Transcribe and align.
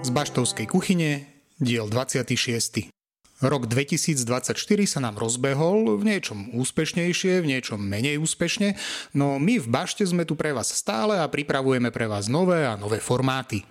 Z 0.00 0.08
Baštovskej 0.14 0.70
kuchyne, 0.70 1.26
diel 1.58 1.90
26. 1.90 2.90
Rok 3.40 3.66
2024 3.66 4.54
sa 4.86 5.02
nám 5.02 5.18
rozbehol 5.18 5.98
v 5.98 6.02
niečom 6.14 6.54
úspešnejšie, 6.54 7.42
v 7.42 7.56
niečom 7.56 7.82
menej 7.82 8.22
úspešne, 8.22 8.78
no 9.18 9.42
my 9.42 9.58
v 9.58 9.66
Bašte 9.66 10.06
sme 10.06 10.22
tu 10.22 10.38
pre 10.38 10.54
vás 10.54 10.70
stále 10.70 11.18
a 11.18 11.26
pripravujeme 11.26 11.90
pre 11.90 12.06
vás 12.06 12.30
nové 12.30 12.62
a 12.68 12.78
nové 12.78 13.02
formáty. 13.02 13.66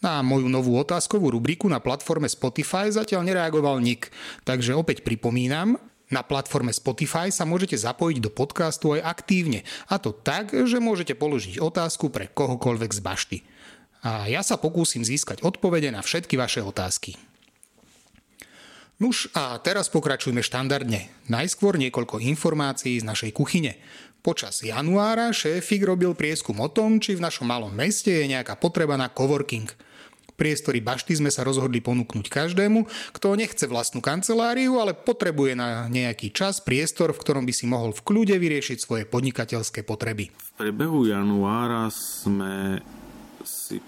Na 0.00 0.24
moju 0.24 0.48
novú 0.48 0.80
otázkovú 0.80 1.28
rubriku 1.28 1.68
na 1.68 1.78
platforme 1.78 2.26
Spotify 2.26 2.88
zatiaľ 2.88 3.22
nereagoval 3.28 3.84
nik, 3.84 4.08
takže 4.48 4.72
opäť 4.74 5.04
pripomínam, 5.04 5.76
na 6.12 6.20
platforme 6.20 6.70
Spotify 6.70 7.32
sa 7.32 7.48
môžete 7.48 7.74
zapojiť 7.74 8.20
do 8.20 8.30
podcastu 8.30 8.94
aj 8.94 9.02
aktívne, 9.02 9.64
a 9.88 9.96
to 9.96 10.12
tak, 10.12 10.52
že 10.52 10.78
môžete 10.78 11.16
položiť 11.16 11.58
otázku 11.58 12.12
pre 12.12 12.28
kohokoľvek 12.28 12.92
z 12.92 13.00
bašty 13.00 13.38
a 14.02 14.26
ja 14.26 14.42
sa 14.42 14.58
pokúsim 14.58 15.06
získať 15.06 15.46
odpovede 15.46 15.94
na 15.94 16.02
všetky 16.02 16.34
vaše 16.34 16.58
otázky. 16.60 17.14
Nuž 18.98 19.30
a 19.34 19.58
teraz 19.58 19.90
pokračujeme 19.90 20.42
štandardne. 20.42 21.10
Najskôr 21.26 21.74
niekoľko 21.78 22.22
informácií 22.22 23.02
z 23.02 23.06
našej 23.06 23.34
kuchyne. 23.34 23.78
Počas 24.22 24.62
januára 24.62 25.34
šéfik 25.34 25.82
robil 25.82 26.14
prieskum 26.14 26.62
o 26.62 26.70
tom, 26.70 27.02
či 27.02 27.18
v 27.18 27.24
našom 27.26 27.50
malom 27.50 27.74
meste 27.74 28.14
je 28.14 28.30
nejaká 28.30 28.54
potreba 28.54 28.94
na 28.94 29.10
coworking. 29.10 29.66
Priestory 30.36 30.80
bašty 30.80 31.20
sme 31.20 31.30
sa 31.30 31.44
rozhodli 31.44 31.84
ponúknuť 31.84 32.26
každému, 32.26 32.88
kto 33.12 33.36
nechce 33.36 33.64
vlastnú 33.68 34.00
kanceláriu, 34.00 34.80
ale 34.80 34.96
potrebuje 34.96 35.52
na 35.54 35.86
nejaký 35.86 36.32
čas 36.32 36.58
priestor, 36.58 37.12
v 37.12 37.20
ktorom 37.20 37.44
by 37.44 37.52
si 37.54 37.68
mohol 37.68 37.92
v 37.92 38.04
kľude 38.04 38.36
vyriešiť 38.36 38.78
svoje 38.80 39.04
podnikateľské 39.06 39.84
potreby. 39.84 40.32
V 40.32 40.50
priebehu 40.56 41.04
januára 41.06 41.92
sme 41.92 42.80
si 43.44 43.82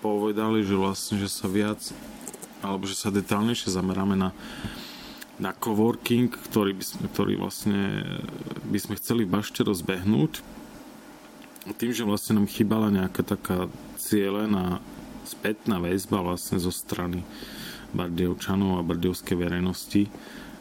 povedali, 0.00 0.64
že 0.64 0.74
vlastne, 0.76 1.20
že 1.20 1.28
sa 1.28 1.46
viac 1.46 1.80
alebo 2.60 2.84
že 2.84 2.96
sa 2.96 3.08
detálnejšie 3.08 3.72
zameráme 3.72 4.16
na, 4.20 4.36
na 5.40 5.56
coworking, 5.56 6.28
ktorý, 6.28 6.76
by 6.76 6.84
sme, 6.84 7.04
ktorý 7.08 7.32
vlastne 7.40 7.80
by 8.68 8.78
sme 8.80 8.94
chceli 9.00 9.24
v 9.24 9.32
bašte 9.32 9.64
rozbehnúť. 9.64 10.44
Tým, 11.76 11.92
že 11.92 12.08
vlastne 12.08 12.40
nám 12.40 12.48
chýbala 12.48 12.92
nejaká 12.92 13.24
taká 13.24 13.68
cieľená 14.00 14.80
spätná 15.30 15.78
väzba 15.78 16.20
vlastne 16.20 16.58
zo 16.58 16.74
strany 16.74 17.22
Bardievčanov 17.90 18.78
a 18.78 18.86
bardievskej 18.86 19.34
verejnosti 19.34 20.06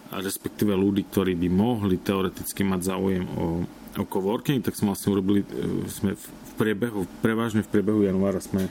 a 0.10 0.18
respektíve 0.18 0.74
ľudí, 0.74 1.06
ktorí 1.06 1.38
by 1.38 1.50
mohli 1.54 2.02
teoreticky 2.02 2.66
mať 2.66 2.82
záujem 2.90 3.26
o, 3.38 3.62
o 3.94 4.04
coworking, 4.10 4.66
tak 4.66 4.74
sme 4.74 4.94
vlastne 4.94 5.14
urobili, 5.14 5.46
e, 5.46 5.86
sme 5.86 6.18
v 6.18 6.52
priebehu, 6.58 7.06
prevažne 7.22 7.62
v 7.62 7.70
priebehu 7.70 8.02
januára 8.02 8.42
sme 8.42 8.66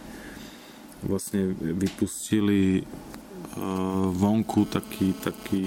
vlastne 0.98 1.55
vypustili 1.55 2.83
uh, 2.83 4.10
vonku 4.10 4.66
taký, 4.66 5.14
taký 5.14 5.62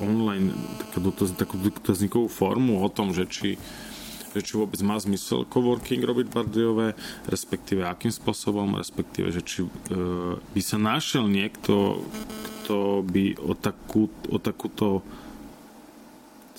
online 0.00 0.48
takú, 0.80 1.12
takú 1.36 1.56
dotazníkovú 1.60 2.32
formu 2.32 2.80
o 2.80 2.88
tom, 2.88 3.12
že 3.12 3.28
či, 3.28 3.60
že 4.34 4.42
či 4.42 4.58
vôbec 4.58 4.82
má 4.82 4.98
zmysel 4.98 5.46
coworking 5.46 6.02
robiť 6.02 6.26
Bardejové, 6.28 6.98
respektíve 7.30 7.86
akým 7.86 8.10
spôsobom, 8.10 8.74
respektíve, 8.74 9.30
že 9.30 9.40
či 9.46 9.62
uh, 9.62 10.36
by 10.52 10.60
sa 10.60 10.76
našiel 10.76 11.30
niekto, 11.30 12.02
kto 12.64 13.06
by 13.06 13.38
o, 13.38 13.54
takú, 13.54 14.10
o 14.26 14.36
takúto 14.42 15.06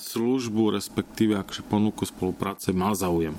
službu, 0.00 0.72
respektíve 0.72 1.36
akože 1.36 1.66
ponuku 1.66 2.08
spolupráce 2.08 2.72
mal 2.72 2.96
záujem. 2.96 3.36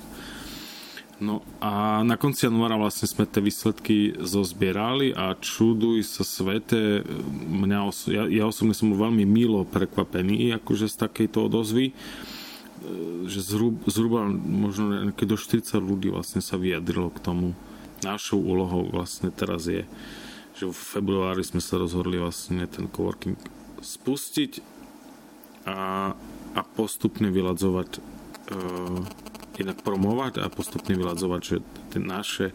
No 1.18 1.42
a 1.58 2.06
na 2.06 2.14
konci 2.14 2.46
januára 2.46 2.78
vlastne 2.78 3.10
sme 3.10 3.26
tie 3.26 3.42
výsledky 3.42 4.14
zozbierali 4.22 5.10
a 5.10 5.34
čuduj 5.34 6.06
sa 6.06 6.22
svete, 6.22 7.02
mňa 7.50 7.78
os- 7.82 8.06
ja, 8.06 8.30
ja 8.30 8.46
osobne 8.46 8.70
som 8.70 8.94
veľmi 8.94 9.26
milo 9.26 9.66
prekvapený 9.66 10.54
akože 10.62 10.86
z 10.86 10.94
takejto 10.94 11.50
odozvy, 11.50 11.90
e, 11.90 11.92
že 13.26 13.40
zhruba, 13.42 13.82
zhruba 13.90 14.20
možno 14.30 15.10
do 15.10 15.36
40 15.36 15.78
ľudí 15.78 16.08
vlastne 16.14 16.38
sa 16.38 16.56
vyjadrilo 16.60 17.10
k 17.10 17.18
tomu. 17.22 17.46
Našou 18.06 18.38
úlohou 18.38 18.86
vlastne 18.94 19.34
teraz 19.34 19.66
je, 19.66 19.82
že 20.54 20.64
v 20.70 20.74
februári 20.74 21.42
sme 21.42 21.58
sa 21.58 21.78
rozhodli 21.82 22.22
vlastne 22.22 22.62
ten 22.70 22.86
coworking 22.86 23.34
spustiť 23.82 24.62
a, 25.66 26.12
a 26.54 26.60
postupne 26.74 27.30
vyladzovať 27.30 27.90
uh, 27.98 29.02
jednak 29.58 29.82
promovať 29.82 30.38
a 30.38 30.46
postupne 30.46 30.94
vyladzovať, 30.94 31.40
že 31.42 31.56
tie 31.90 31.98
naše 31.98 32.54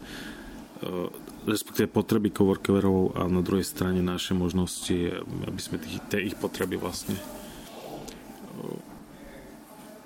respektíve 1.44 1.92
potreby 1.92 2.32
coworkerov 2.32 3.20
a 3.20 3.28
na 3.28 3.44
druhej 3.44 3.68
strane 3.68 4.00
naše 4.00 4.32
možnosti, 4.32 5.20
aby 5.44 5.60
sme 5.60 5.76
tých, 5.84 6.00
tie 6.08 6.24
ich 6.24 6.36
potreby 6.40 6.80
vlastne 6.80 7.12
e, 7.12 7.24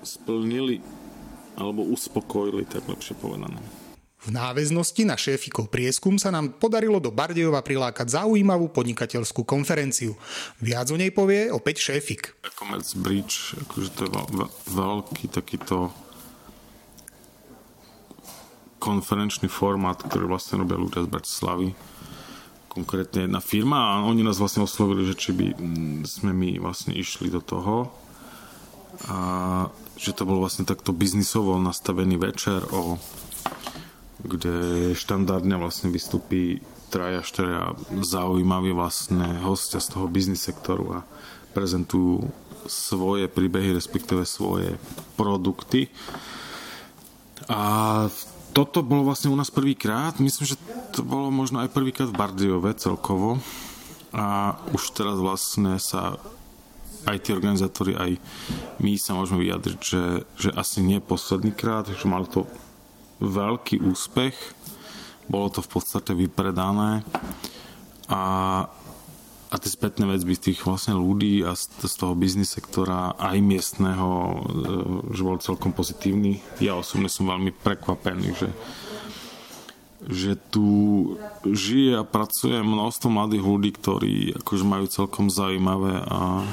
splnili 0.03 0.81
alebo 1.59 1.83
uspokojili, 1.91 2.63
tak 2.63 2.87
lepšie 2.87 3.19
povedané. 3.19 3.59
V 4.19 4.35
náväznosti 4.35 5.07
na 5.07 5.15
šéfikov 5.15 5.71
prieskum 5.71 6.19
sa 6.19 6.27
nám 6.27 6.59
podarilo 6.59 6.99
do 6.99 7.07
Bardejova 7.07 7.63
prilákať 7.63 8.19
zaujímavú 8.19 8.67
podnikateľskú 8.67 9.47
konferenciu. 9.47 10.19
Viac 10.59 10.91
o 10.91 10.99
nej 10.99 11.07
povie 11.15 11.47
opäť 11.47 11.91
šéfik. 11.91 12.35
Commerce 12.59 12.99
Bridge, 12.99 13.55
akože 13.63 13.89
to 13.95 13.99
je 14.03 14.11
veľký 14.75 15.25
takýto 15.31 15.95
konferenčný 18.83 19.47
formát, 19.47 20.03
ktorý 20.03 20.27
vlastne 20.27 20.59
robia 20.59 20.75
ľudia 20.79 21.07
z 21.07 21.11
Bratislavy 21.11 21.67
konkrétne 22.69 23.25
jedna 23.25 23.41
firma 23.41 23.99
a 23.99 24.05
oni 24.05 24.21
nás 24.21 24.37
vlastne 24.37 24.63
oslovili, 24.63 25.03
že 25.09 25.17
či 25.17 25.33
by 25.33 25.47
mm, 25.57 25.99
sme 26.05 26.31
my 26.31 26.61
vlastne 26.61 26.93
išli 26.93 27.33
do 27.33 27.41
toho 27.41 27.89
a 29.09 29.17
že 29.99 30.15
to 30.15 30.23
bol 30.23 30.39
vlastne 30.39 30.63
takto 30.63 30.95
biznisovo 30.95 31.59
nastavený 31.59 32.15
večer 32.15 32.63
o 32.71 32.95
kde 34.19 34.55
štandardne 34.99 35.55
vlastne 35.55 35.91
vystupí 35.91 36.59
traja, 36.91 37.23
štyria 37.23 37.77
zaujímaví 38.03 38.75
vlastne 38.75 39.39
hostia 39.45 39.79
z 39.79 39.95
toho 39.95 40.11
biznis 40.11 40.43
sektoru 40.43 40.99
a 40.99 41.07
prezentujú 41.55 42.27
svoje 42.67 43.31
príbehy, 43.31 43.71
respektíve 43.71 44.27
svoje 44.27 44.75
produkty. 45.15 45.87
A 47.47 48.05
toto 48.51 48.83
bolo 48.83 49.07
vlastne 49.07 49.31
u 49.31 49.37
nás 49.37 49.47
prvýkrát. 49.53 50.17
Myslím, 50.19 50.53
že 50.53 50.61
to 50.91 51.05
bolo 51.05 51.31
možno 51.31 51.63
aj 51.63 51.71
prvýkrát 51.71 52.11
v 52.11 52.19
Bardiove 52.19 52.75
celkovo. 52.75 53.39
A 54.09 54.57
už 54.73 54.97
teraz 54.97 55.15
vlastne 55.21 55.77
sa 55.77 56.17
aj 57.07 57.17
tí 57.23 57.29
organizátori, 57.31 57.95
aj 57.95 58.19
my 58.83 58.95
sa 58.99 59.15
môžeme 59.15 59.45
vyjadriť, 59.45 59.79
že, 59.79 60.03
že 60.35 60.49
asi 60.55 60.83
nie 60.83 60.99
posledný 60.99 61.55
krát, 61.55 61.87
že 61.87 62.09
malo 62.09 62.27
to 62.27 62.49
veľký 63.19 63.83
úspech. 63.83 64.35
Bolo 65.29 65.53
to 65.53 65.61
v 65.61 65.69
podstate 65.69 66.11
vypredané. 66.17 67.05
A 68.09 68.21
a 69.49 69.57
tie 69.57 69.73
spätné 69.73 70.05
väzby 70.05 70.37
z 70.37 70.53
tých 70.53 70.61
vlastne 70.61 70.93
ľudí 70.93 71.41
a 71.41 71.57
z, 71.57 71.73
z 71.81 71.95
toho 71.97 72.13
biznis 72.13 72.53
sektora 72.53 73.17
aj 73.17 73.41
miestneho, 73.41 74.09
e, 74.13 74.35
že 75.09 75.25
bol 75.25 75.41
celkom 75.41 75.73
pozitívny. 75.73 76.37
Ja 76.61 76.77
osobne 76.77 77.09
som 77.09 77.25
veľmi 77.25 77.57
prekvapený, 77.57 78.27
že 78.37 78.49
že 79.99 80.39
tu 80.39 80.65
žije 81.43 81.99
a 81.99 82.07
pracuje 82.07 82.55
množstvo 82.63 83.11
mladých 83.11 83.43
ľudí, 83.43 83.69
ktorí 83.75 84.15
akože 84.39 84.63
majú 84.63 84.87
celkom 84.87 85.27
zaujímavé 85.27 85.99
a, 86.07 86.47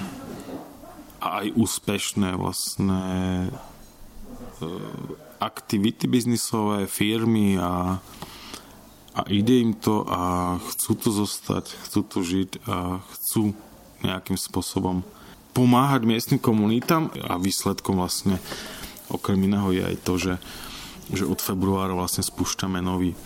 a 1.26 1.42
aj 1.42 1.58
úspešné 1.58 2.38
vlastne 2.38 3.02
e, 4.62 4.68
aktivity 5.42 6.06
biznisové, 6.06 6.86
firmy 6.86 7.58
a, 7.58 7.98
a 9.10 9.20
ide 9.26 9.58
im 9.58 9.74
to 9.74 10.06
a 10.06 10.54
chcú 10.70 10.92
tu 10.94 11.08
zostať, 11.10 11.66
chcú 11.66 12.00
tu 12.06 12.18
žiť 12.22 12.50
a 12.70 13.02
chcú 13.02 13.58
nejakým 14.06 14.38
spôsobom 14.38 15.02
pomáhať 15.50 16.06
miestnym 16.06 16.38
komunitám 16.38 17.10
a 17.26 17.40
výsledkom 17.42 17.98
vlastne 17.98 18.38
okrem 19.10 19.40
iného 19.42 19.72
je 19.74 19.82
aj 19.82 19.96
to, 20.06 20.14
že, 20.20 20.34
že 21.10 21.24
od 21.26 21.42
februára 21.42 21.96
vlastne 21.96 22.22
spúšťame 22.22 22.78
nový, 22.78 23.18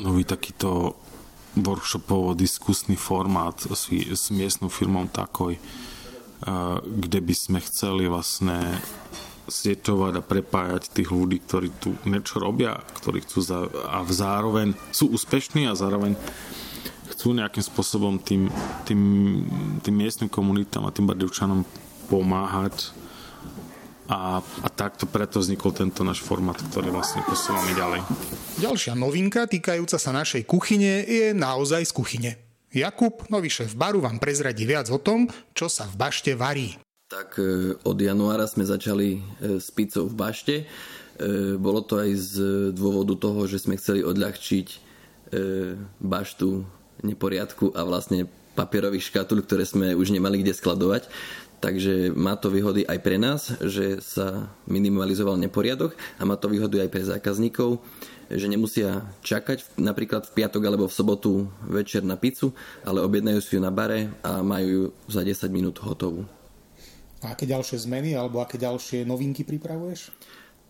nový 0.00 0.22
takýto 0.24 0.96
workshopovo-diskusný 1.58 2.94
formát 2.94 3.58
s, 3.58 3.90
s 3.92 4.24
miestnou 4.30 4.70
firmou 4.70 5.10
Takoj, 5.10 5.58
kde 6.84 7.18
by 7.22 7.34
sme 7.34 7.58
chceli 7.64 8.06
vlastne 8.06 8.78
sieťovať 9.48 10.12
a 10.20 10.26
prepájať 10.26 10.92
tých 10.92 11.08
ľudí, 11.08 11.40
ktorí 11.40 11.68
tu 11.80 11.96
niečo 12.04 12.38
robia, 12.38 12.78
ktorí 13.00 13.24
chcú 13.24 13.38
za, 13.40 13.64
a 13.88 14.04
zároveň 14.06 14.76
sú 14.92 15.08
úspešní 15.10 15.64
a 15.66 15.74
zároveň 15.74 16.14
chcú 17.16 17.32
nejakým 17.32 17.64
spôsobom 17.64 18.20
tým, 18.20 18.52
tým, 18.84 19.00
tým 19.80 19.94
miestnym 19.96 20.28
komunitám 20.28 20.84
a 20.84 20.94
tým 20.94 21.08
bardivčanom 21.08 21.64
pomáhať 22.12 22.92
A, 24.08 24.40
a 24.40 24.68
takto 24.72 25.04
preto 25.04 25.36
vznikol 25.36 25.76
tento 25.76 26.00
náš 26.00 26.24
formát, 26.24 26.56
ktorý 26.56 26.88
vlastne 26.88 27.20
posúvame 27.28 27.76
ďalej. 27.76 28.00
Ďalšia 28.56 28.96
novinka 28.96 29.44
týkajúca 29.44 30.00
sa 30.00 30.16
našej 30.16 30.48
kuchyne 30.48 31.04
je 31.04 31.36
naozaj 31.36 31.84
z 31.84 31.92
kuchyne. 31.92 32.30
Jakub, 32.68 33.24
nový 33.32 33.48
šéf 33.48 33.72
baru, 33.72 34.04
vám 34.04 34.20
prezradí 34.20 34.68
viac 34.68 34.92
o 34.92 35.00
tom, 35.00 35.24
čo 35.56 35.72
sa 35.72 35.88
v 35.88 35.96
bašte 35.96 36.36
varí. 36.36 36.76
Tak 37.08 37.40
e, 37.40 37.72
od 37.80 37.96
januára 37.96 38.44
sme 38.44 38.68
začali 38.68 39.16
e, 39.16 39.20
s 39.56 39.72
pizzou 39.72 40.04
v 40.04 40.12
bašte. 40.12 40.54
E, 40.60 40.64
bolo 41.56 41.80
to 41.80 41.96
aj 41.96 42.10
z 42.12 42.34
dôvodu 42.76 43.16
toho, 43.16 43.48
že 43.48 43.64
sme 43.64 43.80
chceli 43.80 44.04
odľahčiť 44.04 44.88
baštu 46.00 46.64
neporiadku 47.04 47.76
a 47.76 47.84
vlastne 47.84 48.24
papierových 48.56 49.12
škatúl, 49.12 49.44
ktoré 49.44 49.68
sme 49.68 49.92
už 49.92 50.08
nemali 50.08 50.40
kde 50.40 50.56
skladovať. 50.56 51.04
Takže 51.60 52.16
má 52.16 52.32
to 52.32 52.48
výhody 52.48 52.88
aj 52.88 52.98
pre 53.04 53.20
nás, 53.20 53.52
že 53.60 54.00
sa 54.00 54.48
minimalizoval 54.64 55.36
neporiadok 55.36 55.92
a 56.16 56.24
má 56.24 56.40
to 56.40 56.48
výhody 56.48 56.80
aj 56.80 56.88
pre 56.88 57.04
zákazníkov, 57.04 57.76
že 58.28 58.46
nemusia 58.48 59.08
čakať 59.24 59.80
napríklad 59.80 60.28
v 60.28 60.34
piatok 60.44 60.62
alebo 60.68 60.84
v 60.86 60.96
sobotu 60.96 61.32
večer 61.64 62.04
na 62.04 62.20
pizzu, 62.20 62.52
ale 62.84 63.00
objednajú 63.00 63.40
si 63.40 63.56
ju 63.56 63.60
na 63.64 63.72
bare 63.72 64.12
a 64.20 64.44
majú 64.44 64.68
ju 64.68 64.84
za 65.08 65.24
10 65.24 65.48
minút 65.48 65.80
hotovú. 65.80 66.28
A 67.24 67.34
aké 67.34 67.50
ďalšie 67.50 67.82
zmeny 67.82 68.14
alebo 68.14 68.38
aké 68.38 68.60
ďalšie 68.60 69.02
novinky 69.02 69.42
pripravuješ? 69.42 70.14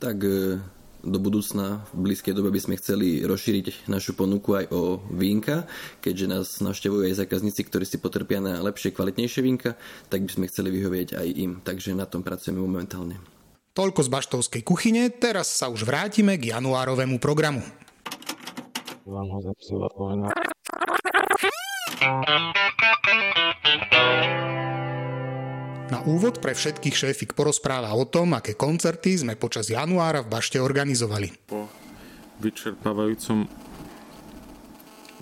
Tak 0.01 0.17
e, 0.25 0.57
do 1.05 1.19
budúcna 1.21 1.85
v 1.93 2.09
blízkej 2.09 2.33
dobe 2.33 2.49
by 2.49 2.61
sme 2.63 2.81
chceli 2.81 3.21
rozšíriť 3.21 3.91
našu 3.91 4.17
ponuku 4.17 4.57
aj 4.57 4.67
o 4.73 5.03
vínka, 5.13 5.69
keďže 6.01 6.27
nás 6.27 6.47
navštevujú 6.65 7.05
aj 7.05 7.21
zákazníci, 7.21 7.61
ktorí 7.69 7.85
si 7.85 8.01
potrpia 8.01 8.41
na 8.41 8.65
lepšie, 8.65 8.97
kvalitnejšie 8.97 9.41
vínka, 9.45 9.77
tak 10.09 10.25
by 10.25 10.31
sme 10.33 10.49
chceli 10.49 10.73
vyhovieť 10.73 11.21
aj 11.21 11.29
im. 11.37 11.53
Takže 11.61 11.93
na 11.93 12.09
tom 12.09 12.25
pracujeme 12.25 12.65
momentálne. 12.65 13.38
Toľko 13.79 14.03
z 14.03 14.11
Baštovskej 14.11 14.63
kuchyne, 14.67 15.07
teraz 15.07 15.55
sa 15.55 15.71
už 15.71 15.87
vrátime 15.87 16.35
k 16.35 16.51
januárovému 16.51 17.23
programu. 17.23 17.63
Vám 19.07 19.29
ho 19.31 19.39
na 25.95 26.03
úvod 26.11 26.43
pre 26.43 26.59
všetkých 26.59 26.91
šéfik 27.07 27.39
porozpráva 27.39 27.95
o 27.95 28.03
tom, 28.03 28.35
aké 28.35 28.59
koncerty 28.59 29.15
sme 29.15 29.39
počas 29.39 29.71
januára 29.71 30.27
v 30.27 30.31
Bašte 30.35 30.59
organizovali. 30.59 31.31
Po 31.47 31.71
vyčerpávajúcom 32.43 33.47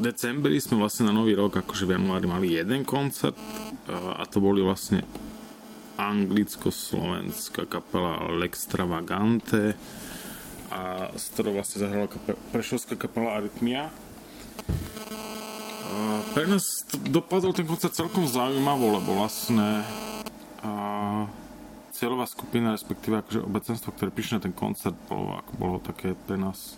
decembri 0.00 0.56
sme 0.64 0.81
vlastne 0.81 1.12
na 1.12 1.12
nový 1.12 1.37
rok, 1.37 1.61
akože 1.61 1.85
v 1.85 2.00
januári 2.00 2.25
mali 2.25 2.56
jeden 2.56 2.88
koncert 2.88 3.37
a 3.93 4.25
to 4.25 4.41
boli 4.41 4.64
vlastne 4.64 5.05
anglicko-slovenská 5.96 7.64
kapela 7.69 8.28
L'Extravagante 8.37 9.75
a 10.69 11.10
z 11.16 11.25
ktorou 11.32 11.56
vlastne 11.56 11.82
zahrala 11.82 12.08
kapela, 12.10 12.38
prešovská 12.52 12.94
kapela 13.00 13.40
Arytmia. 13.40 13.88
pre 16.37 16.44
nás 16.44 16.84
dopadol 17.08 17.56
ten 17.56 17.64
koncert 17.64 17.96
celkom 17.96 18.28
zaujímavo, 18.28 19.00
lebo 19.00 19.16
vlastne 19.16 19.81
cieľová 21.96 22.28
skupina, 22.28 22.76
respektíve 22.76 23.25
akože 23.25 23.40
obecenstvo, 23.40 23.88
ktoré 23.96 24.12
prišlo 24.12 24.37
na 24.37 24.44
ten 24.44 24.52
koncert, 24.52 24.96
bolo, 25.08 25.40
ako 25.40 25.52
bolo 25.56 25.76
také 25.81 26.12
pre 26.12 26.37
nás 26.37 26.76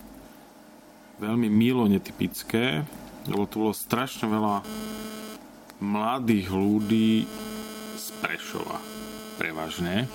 veľmi 1.18 1.50
milo 1.50 1.90
netypické, 1.90 2.86
lebo 3.26 3.50
tu 3.50 3.66
bolo 3.66 3.74
strašne 3.74 4.30
veľa 4.30 4.62
mladých 5.82 6.54
ľudí 6.54 7.26
z 7.98 8.06
Prešova, 8.22 8.78
prevažne. 9.38 10.10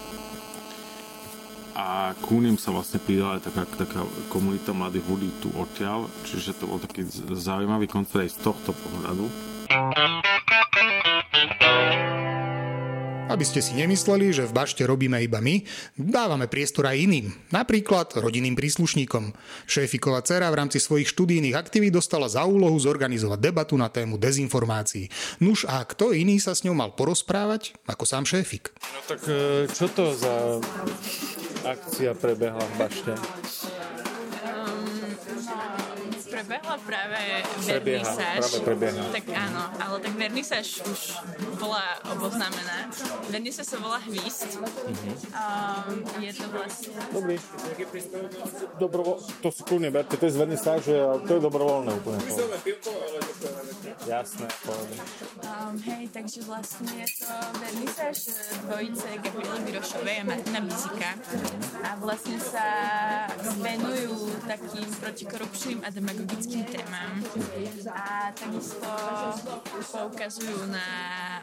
A 1.73 2.13
ním 2.43 2.59
sa 2.59 2.69
vlastne 2.69 3.01
pridala 3.01 3.41
taká, 3.41 3.65
taká 3.65 4.05
komunita 4.29 4.77
mladých 4.77 5.09
ľudí 5.09 5.29
tu 5.41 5.49
odtiaľ, 5.57 6.05
čiže 6.27 6.53
to 6.53 6.69
bol 6.69 6.77
taký 6.77 7.01
zaujímavý 7.33 7.89
koncert 7.89 8.29
aj 8.29 8.35
z 8.35 8.37
tohto 8.45 8.77
pohľadu. 8.77 9.25
Aby 13.33 13.49
ste 13.49 13.65
si 13.65 13.73
nemysleli, 13.73 14.29
že 14.29 14.45
v 14.45 14.53
bašte 14.53 14.85
robíme 14.85 15.17
iba 15.17 15.41
my, 15.41 15.65
dávame 15.97 16.45
priestor 16.45 16.85
aj 16.85 17.01
iným, 17.01 17.33
napríklad 17.49 18.13
rodinným 18.13 18.53
príslušníkom. 18.53 19.33
Šéfiková 19.65 20.21
dcera 20.21 20.53
v 20.53 20.61
rámci 20.61 20.77
svojich 20.77 21.09
študijných 21.09 21.57
aktivít 21.57 21.97
dostala 21.97 22.29
za 22.29 22.45
úlohu 22.45 22.77
zorganizovať 22.77 23.41
debatu 23.41 23.73
na 23.73 23.89
tému 23.89 24.21
dezinformácií. 24.21 25.09
Nuž 25.41 25.65
a 25.65 25.81
kto 25.81 26.13
iný 26.13 26.37
sa 26.37 26.53
s 26.53 26.61
ňou 26.61 26.77
mal 26.77 26.93
porozprávať 26.93 27.73
ako 27.89 28.05
sám 28.05 28.29
šéfik? 28.29 28.69
No 28.69 29.01
tak 29.09 29.25
e, 29.25 29.65
čo 29.65 29.89
to 29.89 30.13
za 30.13 30.61
akcia 31.65 32.13
prebehla 32.13 32.61
v 32.61 32.73
bašte? 32.77 33.17
Prebehla 36.43 36.75
práve 36.83 37.19
vernisáž. 37.63 38.59
Tak 39.15 39.25
áno, 39.31 39.63
ale 39.79 39.95
tak 40.03 40.13
vernisáž 40.19 40.83
už 40.83 41.01
bola 41.55 41.83
oboznámená. 42.11 42.91
Vernisáž 43.31 43.71
sa 43.71 43.77
volá 43.79 44.03
Hvist. 44.03 44.59
Mm-hmm. 44.59 45.15
Um, 45.31 46.03
je 46.19 46.31
to 46.35 46.45
vlastne... 46.51 46.91
Dobrý. 47.15 47.39
Dobrovo... 48.75 49.23
To 49.39 49.47
si 49.55 49.63
kľudne 49.63 49.87
berte, 49.87 50.19
to 50.19 50.27
je 50.27 50.35
z 50.35 50.39
vernisáže 50.43 50.95
to 51.23 51.31
je 51.31 51.39
dobrovoľné 51.39 51.91
úplne. 51.95 52.19
Jasné, 54.03 54.47
Um, 55.43 55.77
hej, 55.85 56.09
takže 56.09 56.41
vlastne 56.43 56.87
je 56.97 57.07
to 57.23 57.29
vernisáž 57.61 58.17
dvojice 58.65 59.07
Gabriely 59.21 59.59
Birošovej 59.69 60.15
a 60.19 60.25
Martina 60.25 60.59
Bizika. 60.65 61.11
A 61.83 61.89
vlastne 62.01 62.39
sa 62.41 62.67
venujú 63.61 64.33
takým 64.49 64.87
protikorupčným 64.97 65.79
a 65.85 65.93
demagogickým 65.93 66.32
politickým 66.33 66.65
témam 66.65 67.13
a 67.93 68.33
takisto 68.33 68.89
poukazujú 69.93 70.65
na 70.65 70.87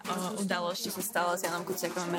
o, 0.02 0.42
udalosti, 0.42 0.90
čo 0.90 0.98
stalo 0.98 1.38
s 1.38 1.46
Janom 1.46 1.62
Kuciakom 1.62 2.10
a 2.10 2.18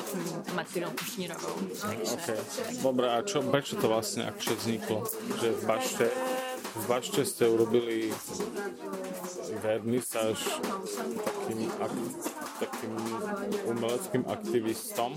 Martinou 0.56 0.96
Kušnírovou. 0.96 1.68
Takže, 1.68 2.16
okay. 2.16 2.40
Dobre, 2.80 3.12
a 3.12 3.20
čo, 3.28 3.44
prečo 3.44 3.76
to 3.76 3.92
vlastne 3.92 4.24
akže 4.32 4.56
vzniklo? 4.56 5.04
Že 5.44 5.48
v 5.52 5.62
Bašte, 5.68 6.06
v 6.72 6.84
Bašte 6.88 7.22
ste 7.28 7.50
urobili 7.52 8.10
vernisáž 9.62 10.40
takým, 11.22 11.68
ak, 11.82 11.94
takým 12.64 12.94
umeleckým 13.68 14.24
aktivistom. 14.28 15.16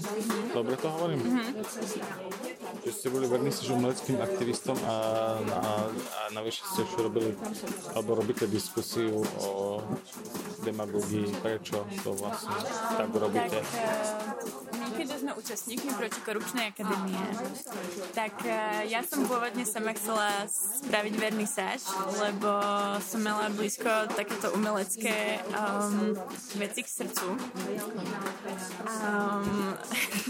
Dobre 0.50 0.74
to 0.76 0.88
hovorím? 0.90 1.20
Mm-hmm 1.22 2.14
že 2.84 2.92
ste 2.92 3.08
boli 3.08 3.24
verní 3.24 3.48
s 3.48 3.64
umeleckým 3.64 4.20
aktivistom 4.20 4.76
a, 4.84 4.96
a, 5.40 5.60
a 5.88 6.20
navyše 6.36 6.68
ste 6.68 6.84
ešte 6.84 7.00
robili 7.00 7.32
alebo 7.96 8.20
robíte 8.20 8.44
diskusiu 8.44 9.24
o 9.40 9.80
demagógii, 10.68 11.32
prečo 11.40 11.88
to 12.04 12.12
vlastne 12.12 12.52
tak 13.00 13.08
robíte? 13.16 13.64
Tak, 13.64 13.64
uh, 13.64 14.63
keďže 15.04 15.20
sme 15.20 15.36
účastníkmi 15.36 15.92
protikorupčnej 16.00 16.72
akadémie, 16.72 17.20
tak 18.16 18.32
uh, 18.40 18.88
ja 18.88 19.04
som 19.04 19.28
pôvodne 19.28 19.68
sama 19.68 19.92
chcela 19.92 20.48
spraviť 20.48 21.14
vernisáž, 21.20 21.84
lebo 22.24 22.48
som 23.04 23.20
mala 23.20 23.52
blízko 23.52 24.08
takéto 24.16 24.48
umelecké 24.56 25.44
um, 25.52 26.16
veci 26.56 26.80
k 26.80 26.88
srdcu. 26.88 27.36
Um, 28.88 29.76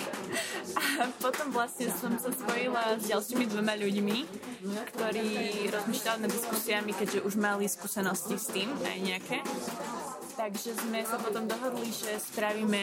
a 0.83 1.07
potom 1.23 1.55
vlastne 1.55 1.87
som 1.95 2.19
sa 2.19 2.35
spojila 2.35 2.99
s 2.99 3.07
ďalšími 3.07 3.47
dvoma 3.47 3.79
ľuďmi, 3.79 4.19
ktorí 4.91 5.29
rozmýšľali 5.71 6.19
nad 6.19 6.33
diskusiami, 6.35 6.91
keďže 6.99 7.23
už 7.23 7.39
mali 7.39 7.71
skúsenosti 7.71 8.35
s 8.35 8.51
tým, 8.51 8.75
aj 8.83 8.99
nejaké. 8.99 9.39
Takže 10.35 10.75
sme 10.75 11.07
sa 11.07 11.15
potom 11.23 11.47
dohodli, 11.47 11.95
že 11.95 12.19
spravíme 12.19 12.83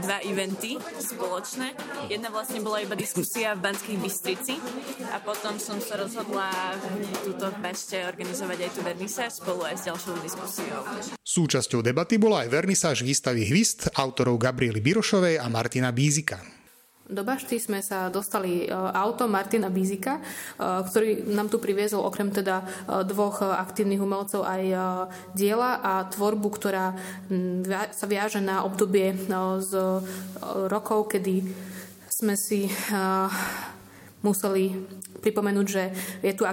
dva 0.00 0.24
eventy 0.24 0.80
spoločné. 0.98 1.76
Jedna 2.08 2.32
vlastne 2.32 2.64
bola 2.64 2.80
iba 2.80 2.96
diskusia 2.96 3.52
v 3.52 3.68
Banskej 3.68 3.96
Bystrici 4.00 4.56
a 5.12 5.20
potom 5.20 5.60
som 5.60 5.78
sa 5.84 6.00
rozhodla 6.00 6.48
túto 7.22 7.52
v 7.52 7.56
Bašte 7.60 8.02
organizovať 8.08 8.58
aj 8.66 8.70
tú 8.72 8.80
vernisáž 8.80 9.30
spolu 9.36 9.68
aj 9.68 9.76
s 9.78 9.82
ďalšou 9.84 10.16
diskusiou. 10.24 10.80
Súčasťou 11.22 11.84
debaty 11.84 12.16
bola 12.16 12.48
aj 12.48 12.56
vernisáž 12.56 13.04
výstavy 13.04 13.44
Hvist 13.44 13.92
autorov 13.92 14.40
Gabriely 14.40 14.80
Birošovej 14.80 15.36
a 15.38 15.46
Martina 15.52 15.92
Bízika. 15.92 16.57
Do 17.08 17.24
Bašty 17.24 17.56
sme 17.56 17.80
sa 17.80 18.12
dostali 18.12 18.64
e, 18.64 18.72
auto 18.72 19.24
Martina 19.24 19.72
Bizika, 19.72 20.20
e, 20.20 20.22
ktorý 20.60 21.24
nám 21.32 21.48
tu 21.48 21.56
priviezol 21.56 22.04
okrem 22.04 22.28
teda 22.28 22.60
e, 22.60 22.64
dvoch 23.08 23.40
aktívnych 23.40 23.96
umelcov 23.96 24.44
aj 24.44 24.62
diela 25.32 25.80
a 25.80 26.04
tvorbu, 26.04 26.48
ktorá 26.52 26.92
sa 27.96 28.06
viaže 28.06 28.44
na 28.44 28.60
obdobie 28.60 29.16
z 29.64 29.72
rokov, 30.68 31.08
kedy 31.08 31.48
sme 32.12 32.36
si 32.36 32.68
museli 34.22 34.74
pripomenúť, 35.18 35.66
že 35.66 35.84
je 36.22 36.32
tu 36.34 36.46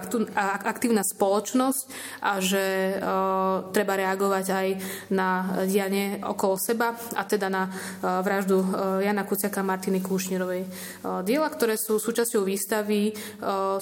aktívna 0.66 1.06
spoločnosť 1.06 1.86
a 2.22 2.42
že 2.42 2.98
uh, 2.98 3.70
treba 3.70 3.94
reagovať 3.94 4.46
aj 4.50 4.68
na 5.14 5.62
dianie 5.70 6.18
okolo 6.22 6.58
seba 6.58 6.98
a 7.14 7.22
teda 7.26 7.48
na 7.50 7.70
uh, 7.70 8.26
vraždu 8.26 8.58
uh, 8.58 8.66
Jana 9.02 9.26
Kuciaka 9.26 9.62
a 9.62 9.70
Martiny 9.70 10.02
Kúšnerovej. 10.02 10.66
Uh, 11.06 11.22
diela, 11.22 11.50
ktoré 11.50 11.78
sú 11.78 12.02
súčasťou 12.02 12.42
výstavy, 12.46 13.14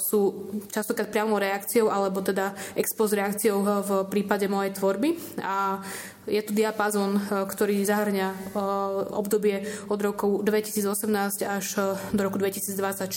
sú 0.00 0.50
častokrát 0.68 1.08
priamou 1.08 1.40
reakciou 1.40 1.88
alebo 1.88 2.20
teda 2.20 2.52
expoz 2.76 3.16
reakciou 3.16 3.62
v 3.64 3.90
prípade 4.10 4.46
mojej 4.50 4.76
tvorby 4.76 5.16
a 5.40 5.80
je 6.24 6.40
tu 6.40 6.52
diapazon, 6.56 7.20
ktorý 7.28 7.84
zahrňa 7.84 8.56
obdobie 9.12 9.64
od 9.92 10.00
roku 10.00 10.40
2018 10.40 11.44
až 11.44 11.66
do 12.10 12.20
roku 12.24 12.40
2024 12.40 13.08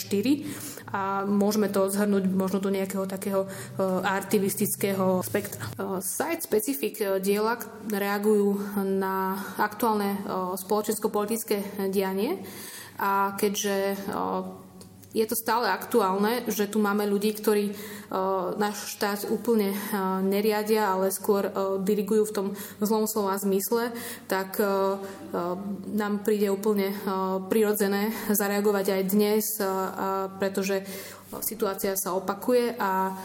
a 0.92 1.28
môžeme 1.28 1.68
to 1.72 1.88
zhrnúť 1.92 2.28
možno 2.32 2.60
do 2.60 2.72
nejakého 2.72 3.08
takého 3.08 3.48
artivistického 4.04 5.24
spektra. 5.24 5.68
Site 6.04 6.44
specific 6.44 7.20
diela 7.24 7.60
reagujú 7.88 8.60
na 8.84 9.40
aktuálne 9.60 10.20
spoločensko-politické 10.60 11.88
dianie 11.92 12.44
a 13.00 13.38
keďže 13.38 13.96
je 15.16 15.26
to 15.26 15.36
stále 15.36 15.66
aktuálne, 15.72 16.44
že 16.52 16.68
tu 16.68 16.84
máme 16.84 17.08
ľudí, 17.08 17.34
ktorí 17.36 17.72
uh, 17.72 18.54
náš 18.60 18.98
štát 18.98 19.32
úplne 19.32 19.72
uh, 19.72 20.20
neriadia, 20.22 20.92
ale 20.92 21.10
skôr 21.10 21.48
uh, 21.48 21.80
dirigujú 21.80 22.24
v 22.28 22.36
tom 22.36 22.48
zlom 22.84 23.08
slova 23.08 23.40
zmysle, 23.40 23.92
tak 24.28 24.60
nám 25.94 26.24
príde 26.24 26.50
úplne 26.52 26.94
prirodzené 27.52 28.12
zareagovať 28.32 28.86
aj 29.00 29.04
dnes, 29.08 29.46
pretože 30.40 30.84
situácia 31.44 31.96
sa 32.00 32.16
opakuje 32.16 32.76
a 32.80 33.16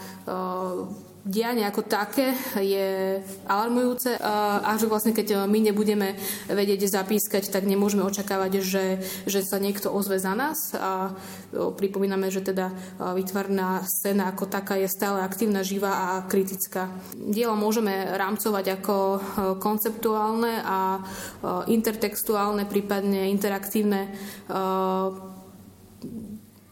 dianie 1.23 1.63
ako 1.63 1.87
také 1.87 2.35
je 2.59 3.19
alarmujúce 3.47 4.19
a 4.19 4.75
vlastne 4.83 5.15
keď 5.15 5.47
my 5.47 5.71
nebudeme 5.71 6.19
vedieť 6.51 6.91
zapískať, 6.91 7.47
tak 7.47 7.63
nemôžeme 7.63 8.03
očakávať, 8.03 8.59
že, 8.59 8.85
že 9.23 9.39
sa 9.39 9.55
niekto 9.55 9.87
ozve 9.87 10.19
za 10.19 10.35
nás 10.35 10.75
a 10.75 11.15
pripomíname, 11.55 12.27
že 12.27 12.43
teda 12.43 12.75
vytvarná 12.99 13.87
scéna 13.87 14.35
ako 14.35 14.51
taká 14.51 14.75
je 14.75 14.91
stále 14.91 15.23
aktívna, 15.23 15.63
živá 15.63 16.19
a 16.19 16.27
kritická. 16.27 16.91
Dielo 17.15 17.55
môžeme 17.55 18.13
rámcovať 18.19 18.83
ako 18.83 18.95
konceptuálne 19.63 20.59
a 20.59 20.99
intertextuálne, 21.71 22.67
prípadne 22.67 23.31
interaktívne 23.31 24.11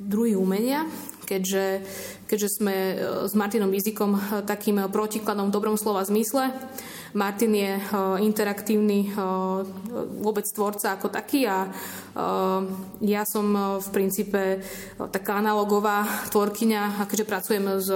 druhy 0.01 0.35
umenia, 0.35 0.83
keďže, 1.23 1.87
keďže 2.31 2.63
sme 2.63 2.75
e, 2.75 2.95
s 3.27 3.35
Martinom 3.35 3.75
Izikom 3.75 4.15
e, 4.15 4.19
takým 4.47 4.87
protikladom 4.87 5.51
v 5.51 5.55
dobrom 5.59 5.75
slova 5.75 6.07
zmysle. 6.07 6.55
Martin 7.13 7.51
je 7.55 7.71
e, 7.75 7.81
interaktívny 8.23 9.11
vôbec 10.21 10.45
tvorca 10.47 10.95
ako 10.95 11.07
taký 11.11 11.43
a 11.47 11.67
ja 13.01 13.23
som 13.23 13.79
v 13.79 13.87
princípe 13.95 14.59
taká 15.15 15.39
analogová 15.39 16.03
tvorkyňa, 16.27 17.07
keďže 17.07 17.29
pracujem 17.29 17.65
s 17.79 17.87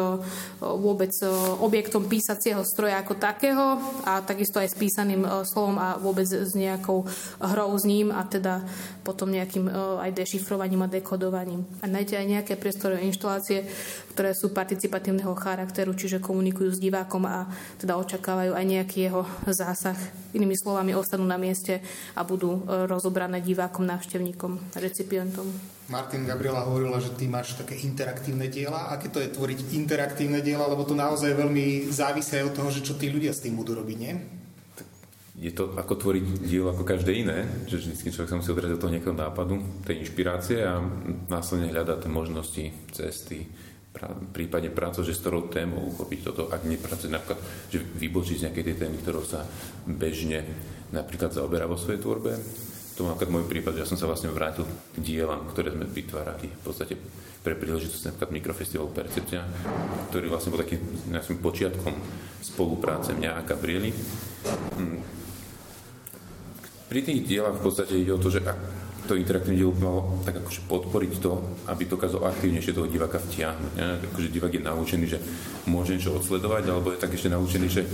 vôbec 0.63 1.11
objektom 1.59 2.07
písacieho 2.07 2.63
stroja 2.63 3.03
ako 3.03 3.19
takého 3.19 3.75
a 4.07 4.23
takisto 4.23 4.63
aj 4.63 4.71
s 4.71 4.79
písaným 4.79 5.27
slovom 5.43 5.75
a 5.75 5.99
vôbec 5.99 6.27
s 6.31 6.55
nejakou 6.55 7.03
hrou 7.43 7.71
s 7.75 7.83
ním 7.83 8.07
a 8.15 8.23
teda 8.23 8.63
potom 9.03 9.35
nejakým 9.35 9.67
aj 9.99 10.15
dešifrovaním 10.15 10.87
a 10.87 10.91
dekodovaním. 10.91 11.67
A 11.83 11.91
nájdete 11.91 12.15
aj 12.15 12.27
nejaké 12.31 12.53
priestorové 12.55 13.03
inštalácie, 13.03 13.67
ktoré 14.15 14.31
sú 14.31 14.55
participatívneho 14.55 15.35
charakteru, 15.35 15.91
čiže 15.91 16.23
komunikujú 16.23 16.71
s 16.71 16.79
divákom 16.79 17.27
a 17.27 17.51
teda 17.83 17.99
očakávajú 17.99 18.55
aj 18.55 18.65
nejaký 18.65 19.04
jeho 19.05 19.25
zásah. 19.49 19.97
Inými 20.33 20.53
slovami 20.53 20.93
ostanú 20.93 21.25
na 21.25 21.37
mieste 21.37 21.81
a 22.13 22.21
budú 22.25 22.61
rozobrané 22.65 23.41
divákom 23.41 23.85
na 23.85 23.95
návštevníkom, 23.95 24.75
recipientom. 24.75 25.47
Martin 25.87 26.27
Gabriela 26.27 26.67
hovorila, 26.67 26.99
že 26.99 27.15
ty 27.15 27.31
máš 27.31 27.55
také 27.55 27.79
interaktívne 27.85 28.51
diela. 28.51 28.91
Aké 28.91 29.07
to 29.07 29.23
je 29.23 29.31
tvoriť 29.31 29.71
interaktívne 29.77 30.43
diela? 30.43 30.67
Lebo 30.67 30.83
to 30.83 30.97
naozaj 30.97 31.31
veľmi 31.31 31.87
závisí 31.87 32.35
aj 32.35 32.51
od 32.51 32.55
toho, 32.59 32.69
že 32.73 32.83
čo 32.83 32.99
tí 32.99 33.07
ľudia 33.07 33.31
s 33.31 33.45
tým 33.45 33.55
budú 33.55 33.77
robiť, 33.77 33.97
nie? 34.01 34.13
Je 35.35 35.51
to 35.51 35.75
ako 35.75 35.99
tvoriť 35.99 36.47
dielo 36.47 36.71
ako 36.71 36.87
každé 36.87 37.11
iné, 37.11 37.43
že 37.67 37.79
vždy 37.79 38.07
človek 38.07 38.31
sa 38.31 38.39
musí 38.39 38.55
odraziť 38.55 38.75
do 38.75 38.81
toho 38.87 38.93
nejakého 38.95 39.15
nápadu, 39.19 39.59
tej 39.83 39.99
inšpirácie 40.07 40.63
a 40.63 40.79
následne 41.27 41.75
hľadá 41.75 41.99
tie 41.99 42.07
možnosti, 42.07 42.63
cesty, 42.95 43.43
prípadne 44.35 44.69
prácu, 44.69 45.01
že 45.01 45.15
s 45.15 45.23
ktorou 45.23 45.47
témou 45.47 45.87
uchopiť 45.95 46.19
toto, 46.31 46.51
ak 46.51 46.67
nepracuje 46.67 47.09
napríklad, 47.09 47.39
že 47.71 47.79
vybočiť 47.79 48.35
z 48.39 48.43
nejakej 48.49 48.65
tej 48.71 48.77
témy, 48.85 48.97
ktorou 48.99 49.23
sa 49.23 49.47
bežne 49.87 50.43
napríklad 50.91 51.31
zaoberá 51.31 51.65
vo 51.65 51.79
svojej 51.79 52.03
tvorbe, 52.03 52.35
to 52.95 53.03
má 53.03 53.11
napríklad 53.11 53.43
môj 53.43 53.45
prípad, 53.51 53.75
že 53.75 53.81
ja 53.83 53.89
som 53.91 53.99
sa 53.99 54.07
vlastne 54.07 54.31
vrátil 54.31 54.63
k 54.63 54.97
dielam, 55.03 55.43
ktoré 55.51 55.75
sme 55.75 55.83
vytvárali 55.83 56.47
v 56.47 56.61
podstate 56.63 56.95
pre 57.43 57.53
príležitosť 57.59 58.09
napríklad 58.09 58.31
Mikrofestival 58.31 58.87
Percepcia, 58.89 59.43
ktorý 60.09 60.31
vlastne 60.31 60.55
bol 60.55 60.63
takým 60.63 60.81
našim 61.11 61.37
počiatkom 61.43 61.91
spolupráce 62.39 63.11
mňa 63.13 63.31
a 63.35 63.41
Gabriely. 63.43 63.91
Mm. 64.79 64.99
Pri 66.87 66.99
tých 67.03 67.21
dielach 67.27 67.59
v 67.59 67.63
podstate 67.67 67.99
ide 67.99 68.15
o 68.15 68.21
to, 68.21 68.31
že 68.31 68.41
to 69.05 69.13
interaktívne 69.13 69.61
dielo 69.61 69.73
malo 69.77 70.01
tak 70.25 70.41
akože 70.41 70.65
podporiť 70.65 71.13
to, 71.21 71.31
aby 71.69 71.85
dokázal 71.85 72.25
aktívnejšie 72.25 72.73
toho 72.73 72.89
diváka 72.89 73.21
vtiahnuť. 73.21 73.71
Ne? 73.77 74.01
Akože 74.09 74.33
divák 74.33 74.53
je 74.53 74.61
naučený, 74.65 75.05
že 75.05 75.19
môže 75.69 75.93
niečo 75.95 76.17
odsledovať, 76.17 76.63
alebo 76.69 76.91
je 76.91 77.01
tak 77.01 77.13
ešte 77.13 77.29
naučený, 77.29 77.67
že 77.69 77.85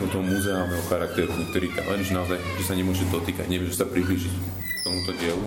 do 0.00 0.08
toho 0.08 0.24
muzeálneho 0.24 0.80
charakteru 0.88 1.36
niektorých, 1.36 1.76
len 1.84 2.00
že 2.00 2.16
naozaj, 2.16 2.38
že 2.56 2.64
sa 2.64 2.72
nemôže 2.72 3.04
dotýkať, 3.12 3.52
nevie, 3.52 3.68
že 3.68 3.84
sa 3.84 3.86
priblížiť 3.86 4.32
k 4.32 4.80
tomuto 4.80 5.12
dielu. 5.20 5.44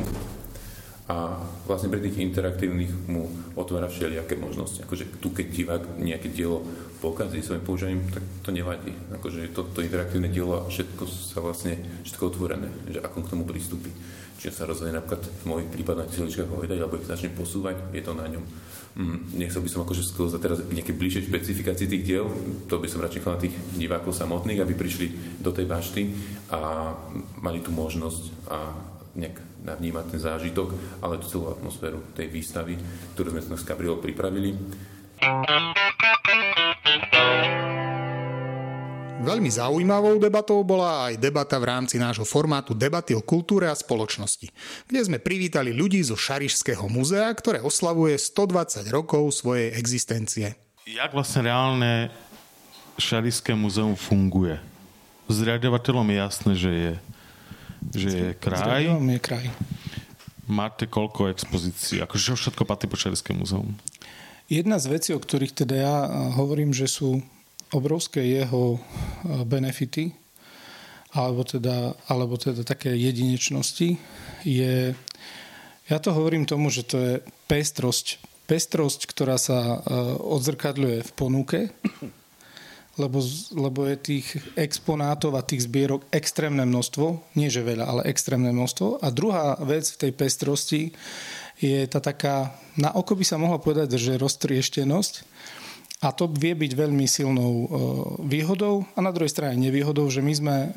A 1.03 1.35
vlastne 1.67 1.91
pre 1.91 1.99
tých 1.99 2.23
interaktívnych 2.23 3.11
mu 3.11 3.27
otvára 3.59 3.91
všelijaké 3.91 4.39
možnosti. 4.39 4.87
Akože 4.87 5.19
tu, 5.19 5.35
keď 5.35 5.45
divák 5.51 5.83
nejaké 5.99 6.31
dielo 6.31 6.63
pokazí 7.03 7.43
svojim 7.43 7.59
používaním, 7.59 8.07
tak 8.07 8.23
to 8.39 8.55
nevadí. 8.55 8.95
Akože 9.11 9.51
to, 9.51 9.67
to 9.75 9.83
interaktívne 9.83 10.31
dielo 10.31 10.63
a 10.63 10.71
všetko 10.71 11.03
sa 11.03 11.43
vlastne, 11.43 11.75
všetko 12.07 12.23
otvorené, 12.31 12.71
že 12.87 13.03
ako 13.03 13.19
k 13.19 13.31
tomu 13.35 13.43
pristúpi 13.43 13.91
či 14.43 14.51
sa 14.51 14.67
rozhodne 14.67 14.99
napríklad 14.99 15.23
v 15.23 15.45
mojich 15.47 15.71
prípadoch 15.71 16.03
na 16.03 16.11
tých 16.11 16.43
povedať, 16.43 16.83
alebo 16.83 16.99
ich 16.99 17.07
začne 17.07 17.31
posúvať, 17.31 17.79
je 17.95 18.03
to 18.03 18.11
na 18.11 18.27
ňom. 18.27 18.43
Mm, 18.93 19.39
nechcel 19.39 19.63
by 19.63 19.69
som 19.71 19.87
akože 19.87 20.03
skúsať 20.03 20.39
teraz 20.43 20.59
nejaké 20.67 20.91
bližšie 20.91 21.31
špecifikácie 21.31 21.87
tých 21.87 22.03
diel, 22.03 22.27
to 22.67 22.75
by 22.75 22.91
som 22.91 22.99
radšej 22.99 23.23
na 23.23 23.39
tých 23.39 23.55
divákov 23.79 24.11
samotných, 24.11 24.59
aby 24.59 24.75
prišli 24.75 25.39
do 25.39 25.55
tej 25.55 25.63
bašty 25.63 26.11
a 26.51 26.91
mali 27.39 27.63
tú 27.63 27.71
možnosť 27.71 28.23
a 28.51 28.57
nejak 29.15 29.39
navnímať 29.63 30.05
ten 30.11 30.19
zážitok, 30.19 30.75
ale 30.99 31.23
tú 31.23 31.25
celú 31.31 31.47
atmosféru 31.47 32.03
tej 32.11 32.27
výstavy, 32.27 32.75
ktorú 33.15 33.39
sme 33.39 33.55
s 33.55 33.63
Gabriel 33.63 33.95
pripravili. 33.95 34.59
Veľmi 39.23 39.47
zaujímavou 39.47 40.19
debatou 40.19 40.59
bola 40.67 41.07
aj 41.07 41.15
debata 41.15 41.55
v 41.55 41.71
rámci 41.71 41.95
nášho 41.95 42.27
formátu 42.27 42.75
Debaty 42.75 43.15
o 43.15 43.23
kultúre 43.23 43.71
a 43.71 43.75
spoločnosti, 43.75 44.51
kde 44.83 44.99
sme 44.99 45.15
privítali 45.15 45.71
ľudí 45.71 46.03
zo 46.03 46.19
Šarišského 46.19 46.91
muzea, 46.91 47.31
ktoré 47.31 47.63
oslavuje 47.63 48.19
120 48.19 48.83
rokov 48.91 49.31
svojej 49.31 49.79
existencie. 49.79 50.59
Jak 50.83 51.15
vlastne 51.15 51.47
reálne 51.47 52.11
Šarišské 52.99 53.55
muzeum 53.55 53.95
funguje? 53.95 54.59
Zriadovateľom 55.31 56.03
je 56.11 56.17
jasné, 56.19 56.51
že 56.59 56.71
je, 56.75 56.93
že 57.95 58.09
je 58.11 58.29
kraj. 58.35 58.83
je 58.91 59.19
kraj. 59.23 59.47
Máte 60.51 60.83
koľko 60.83 61.31
expozícií? 61.31 62.03
Akože 62.03 62.35
všetko 62.35 62.67
patrí 62.67 62.91
po 62.91 62.99
Šarišské 62.99 63.31
muzeum? 63.31 63.71
Jedna 64.51 64.83
z 64.83 64.91
vecí, 64.91 65.09
o 65.15 65.23
ktorých 65.23 65.55
teda 65.55 65.75
ja 65.79 65.95
hovorím, 66.35 66.75
že 66.75 66.91
sú 66.91 67.23
obrovské 67.73 68.21
jeho 68.21 68.77
e, 68.77 68.79
benefity, 69.43 70.13
alebo 71.13 71.45
teda, 71.45 71.93
alebo 72.09 72.37
teda 72.37 72.65
také 72.65 72.93
jedinečnosti, 72.97 73.97
je, 74.41 74.97
ja 75.89 75.97
to 76.01 76.09
hovorím 76.09 76.49
tomu, 76.49 76.73
že 76.73 76.85
to 76.85 76.97
je 76.97 77.13
pestrosť. 77.45 78.17
Pestrosť, 78.49 79.09
ktorá 79.09 79.37
sa 79.37 79.59
e, 79.59 79.77
odzrkadľuje 80.21 80.99
v 81.05 81.11
ponuke, 81.13 81.59
lebo, 83.01 83.21
lebo 83.57 83.89
je 83.89 83.97
tých 83.97 84.27
exponátov 84.53 85.33
a 85.33 85.45
tých 85.45 85.65
zbierok 85.65 86.05
extrémne 86.13 86.61
množstvo, 86.65 87.33
nie 87.33 87.49
že 87.49 87.65
veľa, 87.65 87.85
ale 87.89 88.01
extrémne 88.09 88.53
množstvo. 88.53 89.01
A 89.01 89.07
druhá 89.09 89.57
vec 89.65 89.89
v 89.89 89.99
tej 90.07 90.11
pestrosti 90.13 90.81
je 91.57 91.89
tá 91.89 91.97
taká, 91.97 92.53
na 92.77 92.93
oko 92.93 93.17
by 93.17 93.25
sa 93.25 93.41
mohla 93.41 93.57
povedať, 93.57 93.97
že 93.97 94.21
roztrieštenosť, 94.21 95.13
a 96.03 96.11
to 96.11 96.27
vie 96.27 96.51
byť 96.51 96.71
veľmi 96.75 97.07
silnou 97.07 97.53
e, 97.55 97.67
výhodou 98.27 98.83
a 98.93 98.99
na 98.99 99.15
druhej 99.15 99.31
strane 99.31 99.55
nevýhodou, 99.55 100.11
že 100.11 100.19
my 100.19 100.33
sme 100.35 100.55
e, 100.59 100.69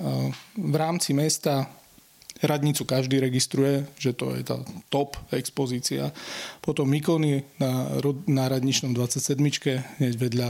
v 0.54 0.76
rámci 0.78 1.10
mesta 1.10 1.66
Radnicu 2.36 2.84
každý 2.84 3.16
registruje, 3.16 3.88
že 3.96 4.12
to 4.12 4.36
je 4.36 4.44
tá 4.44 4.60
top 4.92 5.16
expozícia. 5.32 6.12
Potom 6.60 6.84
Mikony 6.84 7.48
na, 7.56 7.96
na 8.28 8.44
Radničnom 8.44 8.92
27. 8.92 9.40
hneď 9.96 10.14
vedľa 10.20 10.48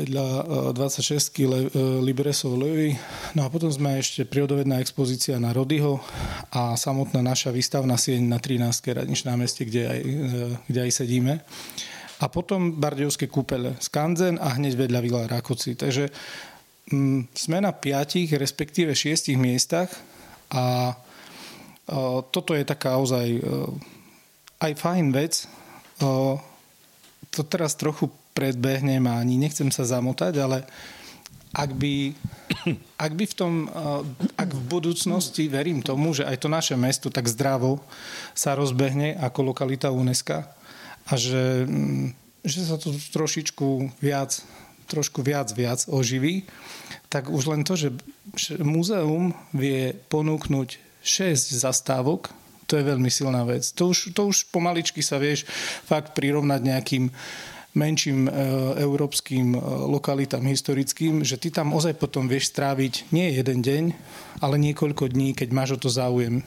vedľa 0.00 0.26
26 0.72 1.44
Le, 1.44 1.60
Libresov 2.00 2.56
Levy. 2.56 2.96
No 3.36 3.44
a 3.44 3.52
potom 3.52 3.68
sme 3.68 4.00
ešte 4.00 4.24
prírodovedná 4.24 4.80
expozícia 4.80 5.36
na 5.36 5.52
Rodyho 5.52 6.00
a 6.48 6.72
samotná 6.78 7.20
naša 7.20 7.52
výstavná 7.52 8.00
sieň 8.00 8.24
na 8.24 8.40
13. 8.40 8.96
Radnič 8.96 9.28
námestie, 9.28 9.68
kde 9.68 9.82
aj, 9.90 10.00
e, 10.00 10.14
kde 10.70 10.80
aj 10.88 10.90
sedíme. 10.94 11.32
A 12.20 12.28
potom 12.28 12.76
Bardejovské 12.76 13.32
kúpele 13.32 13.80
Skanzen 13.80 14.36
a 14.36 14.52
hneď 14.60 14.76
vedľa 14.76 15.00
Vila 15.00 15.22
Rakoci. 15.24 15.72
Takže 15.72 16.12
m, 16.92 17.24
mm, 17.24 17.32
sme 17.32 17.64
na 17.64 17.72
piatich, 17.72 18.28
respektíve 18.36 18.92
šiestich 18.92 19.40
miestach 19.40 19.88
a 20.52 20.92
o, 21.88 22.20
toto 22.28 22.52
je 22.52 22.64
taká 22.68 23.00
ozaj 23.00 23.40
o, 23.40 23.72
aj 24.60 24.72
fajn 24.76 25.06
vec. 25.16 25.48
O, 26.04 26.36
to 27.32 27.40
teraz 27.48 27.72
trochu 27.80 28.12
predbehnem 28.36 29.00
a 29.08 29.16
ani 29.16 29.40
nechcem 29.40 29.72
sa 29.72 29.88
zamotať, 29.88 30.34
ale 30.36 30.68
ak 31.56 31.70
by, 31.72 32.14
ak 33.06 33.12
by 33.16 33.24
v 33.26 33.34
tom, 33.34 33.52
ak 34.36 34.50
v 34.52 34.62
budúcnosti 34.68 35.48
verím 35.48 35.80
tomu, 35.80 36.12
že 36.14 36.28
aj 36.28 36.36
to 36.36 36.48
naše 36.52 36.76
mesto 36.76 37.08
tak 37.08 37.26
zdravo 37.26 37.80
sa 38.36 38.54
rozbehne 38.54 39.16
ako 39.18 39.56
lokalita 39.56 39.88
UNESCO 39.88 40.59
a 41.10 41.14
že, 41.18 41.66
mm, 41.66 42.14
že 42.46 42.60
sa 42.62 42.78
to 42.78 42.94
trošičku 42.94 43.98
viac 43.98 44.38
trošku 44.90 45.22
viac 45.22 45.54
viac 45.54 45.86
oživí, 45.86 46.50
tak 47.06 47.30
už 47.30 47.46
len 47.46 47.62
to, 47.62 47.78
že 47.78 47.94
múzeum 48.58 49.30
vie 49.54 49.94
ponúknuť 50.10 50.82
6 51.06 51.54
zastávok, 51.54 52.34
to 52.66 52.74
je 52.74 52.86
veľmi 52.86 53.10
silná 53.10 53.46
vec. 53.46 53.66
To 53.78 53.94
už, 53.94 54.14
to 54.14 54.30
už 54.30 54.50
pomaličky 54.50 55.02
sa 55.02 55.22
vieš 55.22 55.46
fakt 55.86 56.14
prirovnať 56.18 56.60
nejakým 56.62 57.04
menším 57.74 58.26
e, 58.26 58.30
európskym 58.82 59.54
e, 59.54 59.58
lokalitám 59.90 60.42
historickým, 60.42 61.22
že 61.22 61.38
ty 61.38 61.54
tam 61.54 61.70
ozaj 61.70 61.98
potom 61.98 62.26
vieš 62.26 62.50
stráviť 62.50 63.10
nie 63.14 63.30
jeden 63.30 63.62
deň, 63.62 63.84
ale 64.42 64.58
niekoľko 64.58 65.10
dní, 65.10 65.34
keď 65.38 65.48
máš 65.54 65.70
o 65.78 65.78
to 65.78 65.90
záujem. 65.90 66.42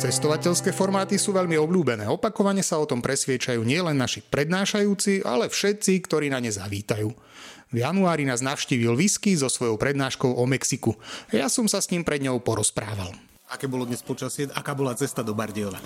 Cestovateľské 0.00 0.72
formáty 0.72 1.20
sú 1.20 1.36
veľmi 1.36 1.60
obľúbené. 1.60 2.08
Opakovane 2.08 2.64
sa 2.64 2.80
o 2.80 2.88
tom 2.88 3.04
presviečajú 3.04 3.60
nielen 3.60 4.00
naši 4.00 4.24
prednášajúci, 4.24 5.28
ale 5.28 5.52
všetci, 5.52 5.92
ktorí 6.08 6.32
na 6.32 6.40
ne 6.40 6.48
zavítajú. 6.48 7.12
V 7.68 7.76
januári 7.76 8.24
nás 8.24 8.40
navštívil 8.40 8.96
Whisky 8.96 9.36
so 9.36 9.52
svojou 9.52 9.76
prednáškou 9.76 10.40
o 10.40 10.44
Mexiku. 10.48 10.96
Ja 11.36 11.52
som 11.52 11.68
sa 11.68 11.84
s 11.84 11.92
ním 11.92 12.00
pred 12.00 12.24
ňou 12.24 12.40
porozprával. 12.40 13.12
Aké 13.52 13.68
bolo 13.68 13.84
dnes 13.84 14.00
počasie? 14.00 14.48
Aká 14.56 14.72
bola 14.72 14.96
cesta 14.96 15.20
do 15.20 15.36
Bardejova? 15.36 15.76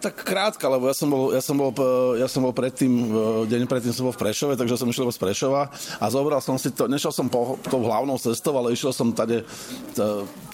Tak 0.00 0.24
krátka, 0.24 0.64
lebo 0.64 0.88
ja 0.88 0.96
som 0.96 1.12
bol, 1.12 1.28
ja 1.28 1.44
som 1.44 1.60
bol, 1.60 1.70
ja 2.16 2.24
som 2.24 2.40
bol 2.40 2.56
predtým, 2.56 3.12
deň 3.44 3.68
predtým 3.68 3.92
som 3.92 4.08
bol 4.08 4.16
v 4.16 4.24
Prešove, 4.24 4.56
takže 4.56 4.80
som 4.80 4.88
išiel 4.88 5.12
z 5.12 5.20
Prešova 5.20 5.68
a 6.00 6.04
zobral 6.08 6.40
som 6.40 6.56
si 6.56 6.72
to, 6.72 6.88
nešiel 6.88 7.12
som 7.12 7.28
po 7.28 7.60
tou 7.68 7.84
hlavnou 7.84 8.16
cestou, 8.16 8.56
ale 8.56 8.72
išiel 8.72 8.96
som 8.96 9.12
tady 9.12 9.44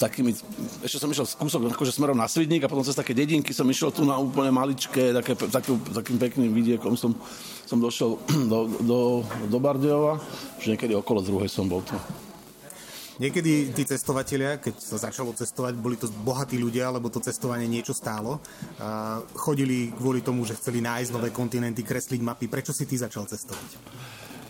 takými, 0.03 0.35
ešte 0.83 0.99
som 0.99 1.07
išiel 1.15 1.31
kúsok 1.31 1.71
akože 1.79 1.95
smerom 1.95 2.19
na 2.19 2.27
Svidník 2.27 2.67
a 2.67 2.71
potom 2.71 2.83
cez 2.83 2.99
také 2.99 3.15
dedinky 3.15 3.55
som 3.55 3.71
išiel 3.71 3.95
tu 3.95 4.03
na 4.03 4.19
úplne 4.19 4.51
maličké, 4.51 5.15
také, 5.15 5.39
taký, 5.39 5.79
takým 5.95 6.19
pekným 6.19 6.51
vidiekom 6.51 6.99
som, 6.99 7.15
som 7.71 7.79
došiel 7.79 8.19
do, 8.51 8.67
do, 8.83 8.99
do 9.47 9.59
Bardejova, 9.63 10.19
že 10.59 10.75
niekedy 10.75 10.99
okolo 10.99 11.23
druhej 11.23 11.47
som 11.47 11.71
bol 11.71 11.87
tu. 11.87 11.95
Niekedy 13.17 13.73
tí 13.73 13.83
cestovatelia, 13.89 14.61
keď 14.61 14.77
sa 14.77 15.01
začalo 15.01 15.33
cestovať, 15.33 15.73
boli 15.81 15.97
to 15.97 16.13
bohatí 16.21 16.61
ľudia, 16.61 16.93
lebo 16.93 17.09
to 17.09 17.25
cestovanie 17.25 17.65
niečo 17.65 17.97
stálo. 17.97 18.45
Chodili 19.33 19.89
kvôli 19.97 20.21
tomu, 20.21 20.45
že 20.45 20.53
chceli 20.61 20.85
nájsť 20.85 21.17
nové 21.17 21.33
kontinenty, 21.33 21.81
kresliť 21.81 22.21
mapy. 22.21 22.45
Prečo 22.45 22.77
si 22.77 22.85
ty 22.85 23.01
začal 23.01 23.25
cestovať? 23.25 23.81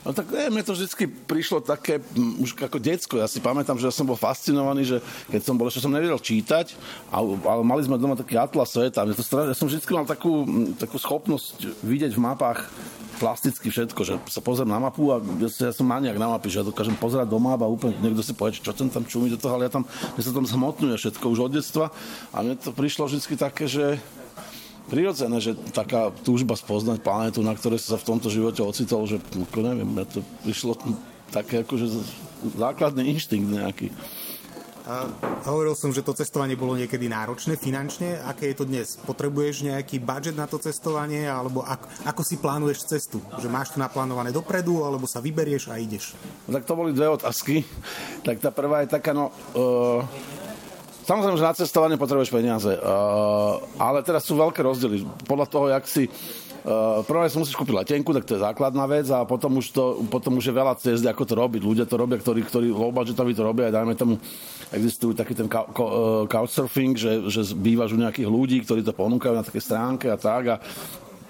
No 0.06 0.14
tak 0.14 0.30
ne, 0.30 0.54
mne 0.54 0.62
to 0.62 0.70
vždy 0.70 0.87
prišlo 1.26 1.66
také, 1.66 1.99
už 2.14 2.54
ako 2.62 2.78
decko. 2.78 3.18
Ja 3.18 3.26
si 3.26 3.42
pamätám, 3.42 3.75
že 3.75 3.90
ja 3.90 3.94
som 3.94 4.06
bol 4.06 4.14
fascinovaný, 4.14 4.87
že 4.87 4.99
keď 5.35 5.42
som 5.42 5.58
bol, 5.58 5.66
ešte 5.66 5.82
som 5.82 5.90
nevedel 5.90 6.23
čítať, 6.23 6.78
ale 7.11 7.62
mali 7.66 7.82
sme 7.82 7.99
doma 7.99 8.14
taký 8.14 8.38
atlas 8.38 8.70
sveta. 8.70 9.02
Ja 9.02 9.54
som 9.58 9.66
vždy 9.66 9.82
mal 9.90 10.06
takú, 10.06 10.46
takú 10.78 11.02
schopnosť 11.02 11.82
vidieť 11.82 12.14
v 12.14 12.23
mapách 12.23 12.70
plasticky 13.16 13.73
všetko, 13.73 14.00
že 14.04 14.14
sa 14.28 14.40
pozriem 14.44 14.68
na 14.68 14.78
mapu 14.78 15.08
a 15.11 15.20
ja, 15.40 15.49
ja 15.49 15.73
som 15.73 15.88
maniak 15.88 16.21
na 16.21 16.28
mapy, 16.30 16.52
že 16.52 16.60
ja 16.60 16.69
dokážem 16.69 16.95
pozerať 16.97 17.32
do 17.32 17.41
map 17.41 17.60
a 17.64 17.69
úplne 17.69 17.97
niekto 18.00 18.21
si 18.21 18.36
povie, 18.36 18.56
čo 18.56 18.76
ten 18.76 18.93
tam 18.93 19.08
čumí 19.08 19.32
do 19.32 19.41
toho, 19.41 19.56
ale 19.56 19.69
ja 19.69 19.73
tam, 19.73 19.88
mne 19.88 20.23
sa 20.23 20.32
tam 20.36 20.47
zhmotňuje 20.47 20.97
všetko 21.00 21.25
už 21.32 21.38
od 21.49 21.52
detstva 21.56 21.91
a 22.30 22.36
mne 22.45 22.54
to 22.60 22.71
prišlo 22.76 23.08
vždy 23.08 23.36
také, 23.36 23.64
že 23.67 23.97
prirodzené, 24.86 25.43
že 25.43 25.58
taká 25.75 26.14
túžba 26.23 26.54
spoznať 26.54 27.02
planetu, 27.02 27.43
na 27.43 27.56
ktorej 27.56 27.82
sa 27.82 27.99
v 27.99 28.06
tomto 28.06 28.30
živote 28.30 28.62
ocitol, 28.62 29.08
že 29.10 29.19
ako 29.19 29.60
neviem, 29.67 29.88
mne 29.88 30.06
to 30.06 30.23
prišlo 30.47 30.78
také 31.34 31.67
akože 31.67 31.91
základný 32.54 33.10
inštinkt 33.10 33.50
nejaký. 33.50 33.91
A 34.86 35.10
hovoril 35.50 35.75
som, 35.75 35.90
že 35.90 36.06
to 36.06 36.14
cestovanie 36.14 36.54
bolo 36.54 36.78
niekedy 36.78 37.10
náročné 37.10 37.58
finančne. 37.58 38.22
Aké 38.22 38.54
je 38.54 38.62
to 38.62 38.70
dnes? 38.70 38.94
Potrebuješ 39.02 39.66
nejaký 39.66 39.99
budget 39.99 40.38
na 40.38 40.46
to 40.46 40.62
cestovanie? 40.62 41.26
Alebo 41.26 41.66
ako, 41.66 41.90
ako 42.06 42.22
si 42.22 42.38
plánuješ 42.38 42.86
cestu? 42.86 43.18
Že 43.42 43.50
máš 43.50 43.75
to 43.75 43.82
naplánované 43.82 44.30
dopredu, 44.30 44.86
alebo 44.86 45.10
sa 45.10 45.18
vyberieš 45.18 45.75
a 45.75 45.82
ideš? 45.82 46.14
No, 46.46 46.54
tak 46.54 46.70
to 46.70 46.78
boli 46.78 46.94
dve 46.94 47.10
otázky. 47.10 47.66
Tak 48.22 48.38
tá 48.38 48.54
prvá 48.54 48.86
je 48.86 48.94
taká, 48.94 49.10
no... 49.10 49.34
Uh, 49.58 50.06
samozrejme, 51.02 51.34
že 51.34 51.50
na 51.50 51.58
cestovanie 51.58 51.99
potrebuješ 51.99 52.30
peniaze. 52.30 52.70
Uh, 52.78 53.58
ale 53.82 54.06
teraz 54.06 54.22
sú 54.22 54.38
veľké 54.38 54.62
rozdiely. 54.62 55.02
Podľa 55.26 55.46
toho, 55.50 55.66
jak 55.66 55.82
si 55.90 56.06
Uh, 56.67 56.99
prvé 57.07 57.31
si 57.31 57.39
musíš 57.39 57.55
kúpiť 57.55 57.79
letenku, 57.79 58.11
tak 58.11 58.26
to 58.26 58.35
je 58.35 58.43
základná 58.43 58.91
vec 58.91 59.07
a 59.15 59.23
potom 59.23 59.63
už, 59.63 59.71
to, 59.71 60.02
potom 60.11 60.43
už 60.43 60.50
je 60.50 60.59
veľa 60.59 60.75
cest, 60.75 61.07
ako 61.07 61.23
to 61.23 61.39
robiť. 61.39 61.63
Ľudia 61.63 61.87
to 61.87 61.95
robia, 61.95 62.19
ktorí, 62.19 62.43
ktorí 62.43 62.75
low 62.75 62.91
to 62.91 63.43
robia, 63.47 63.71
aj 63.71 63.75
dajme 63.79 63.95
tomu, 63.95 64.19
existujú 64.75 65.15
taký 65.15 65.39
ten 65.39 65.47
uh, 65.47 66.26
couchsurfing, 66.26 66.99
že, 66.99 67.31
že 67.31 67.55
bývaš 67.55 67.95
u 67.95 68.02
nejakých 68.02 68.26
ľudí, 68.26 68.59
ktorí 68.67 68.83
to 68.83 68.91
ponúkajú 68.91 69.39
na 69.39 69.47
také 69.47 69.63
stránke 69.63 70.11
a 70.11 70.19
tak 70.19 70.43
a 70.50 70.57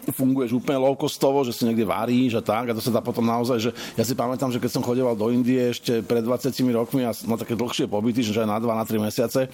funguješ 0.09 0.57
úplne 0.57 0.81
low 0.81 0.96
že 1.44 1.53
si 1.53 1.68
niekde 1.68 1.85
varíš 1.85 2.38
a 2.38 2.42
tak 2.42 2.72
a 2.72 2.77
to 2.77 2.81
sa 2.81 2.94
dá 2.94 3.05
potom 3.05 3.27
naozaj, 3.27 3.59
že 3.61 3.70
ja 3.99 4.05
si 4.09 4.16
pamätám, 4.16 4.49
že 4.49 4.62
keď 4.62 4.70
som 4.72 4.87
chodeval 4.87 5.18
do 5.18 5.29
Indie 5.29 5.68
ešte 5.68 6.01
pred 6.01 6.25
20 6.25 6.49
rokmi 6.72 7.05
a 7.05 7.12
na 7.12 7.37
také 7.37 7.59
dlhšie 7.59 7.90
pobyty, 7.90 8.25
že 8.25 8.40
aj 8.40 8.49
na 8.49 8.57
2 8.57 8.72
na 8.72 8.88
3 8.88 9.05
mesiace, 9.05 9.53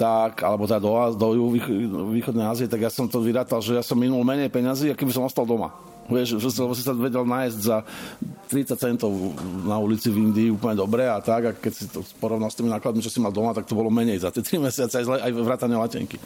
tak, 0.00 0.40
alebo 0.40 0.64
teda 0.64 0.80
do, 0.80 0.88
do 1.12 1.26
východnej 2.16 2.48
Ázie, 2.48 2.72
tak 2.72 2.80
ja 2.80 2.88
som 2.88 3.04
to 3.04 3.20
vyrátal, 3.20 3.60
že 3.60 3.76
ja 3.76 3.84
som 3.84 4.00
minul 4.00 4.24
menej 4.24 4.48
peňazí, 4.48 4.88
aký 4.88 5.04
by 5.04 5.12
som 5.12 5.28
ostal 5.28 5.44
doma. 5.44 5.76
Vieš, 6.08 6.40
že 6.40 6.48
lebo 6.58 6.72
si 6.72 6.82
sa 6.82 6.96
vedel 6.96 7.22
nájsť 7.22 7.58
za 7.60 7.84
30 8.48 8.80
centov 8.80 9.12
na 9.62 9.76
ulici 9.76 10.08
v 10.08 10.26
Indii 10.26 10.50
úplne 10.50 10.74
dobre 10.74 11.04
a 11.04 11.20
tak, 11.20 11.42
a 11.44 11.50
keď 11.52 11.72
si 11.76 11.84
to 11.92 12.00
porovnal 12.16 12.48
s 12.48 12.56
tými 12.56 12.72
nákladmi, 12.72 13.04
čo 13.04 13.12
si 13.12 13.20
mal 13.20 13.30
doma, 13.30 13.52
tak 13.52 13.68
to 13.68 13.76
bolo 13.76 13.92
menej 13.92 14.24
za 14.24 14.32
tie 14.32 14.40
3 14.40 14.56
mesiace, 14.72 15.04
aj, 15.04 15.20
aj 15.20 15.32
vrátane 15.36 15.76
latenky. 15.76 16.16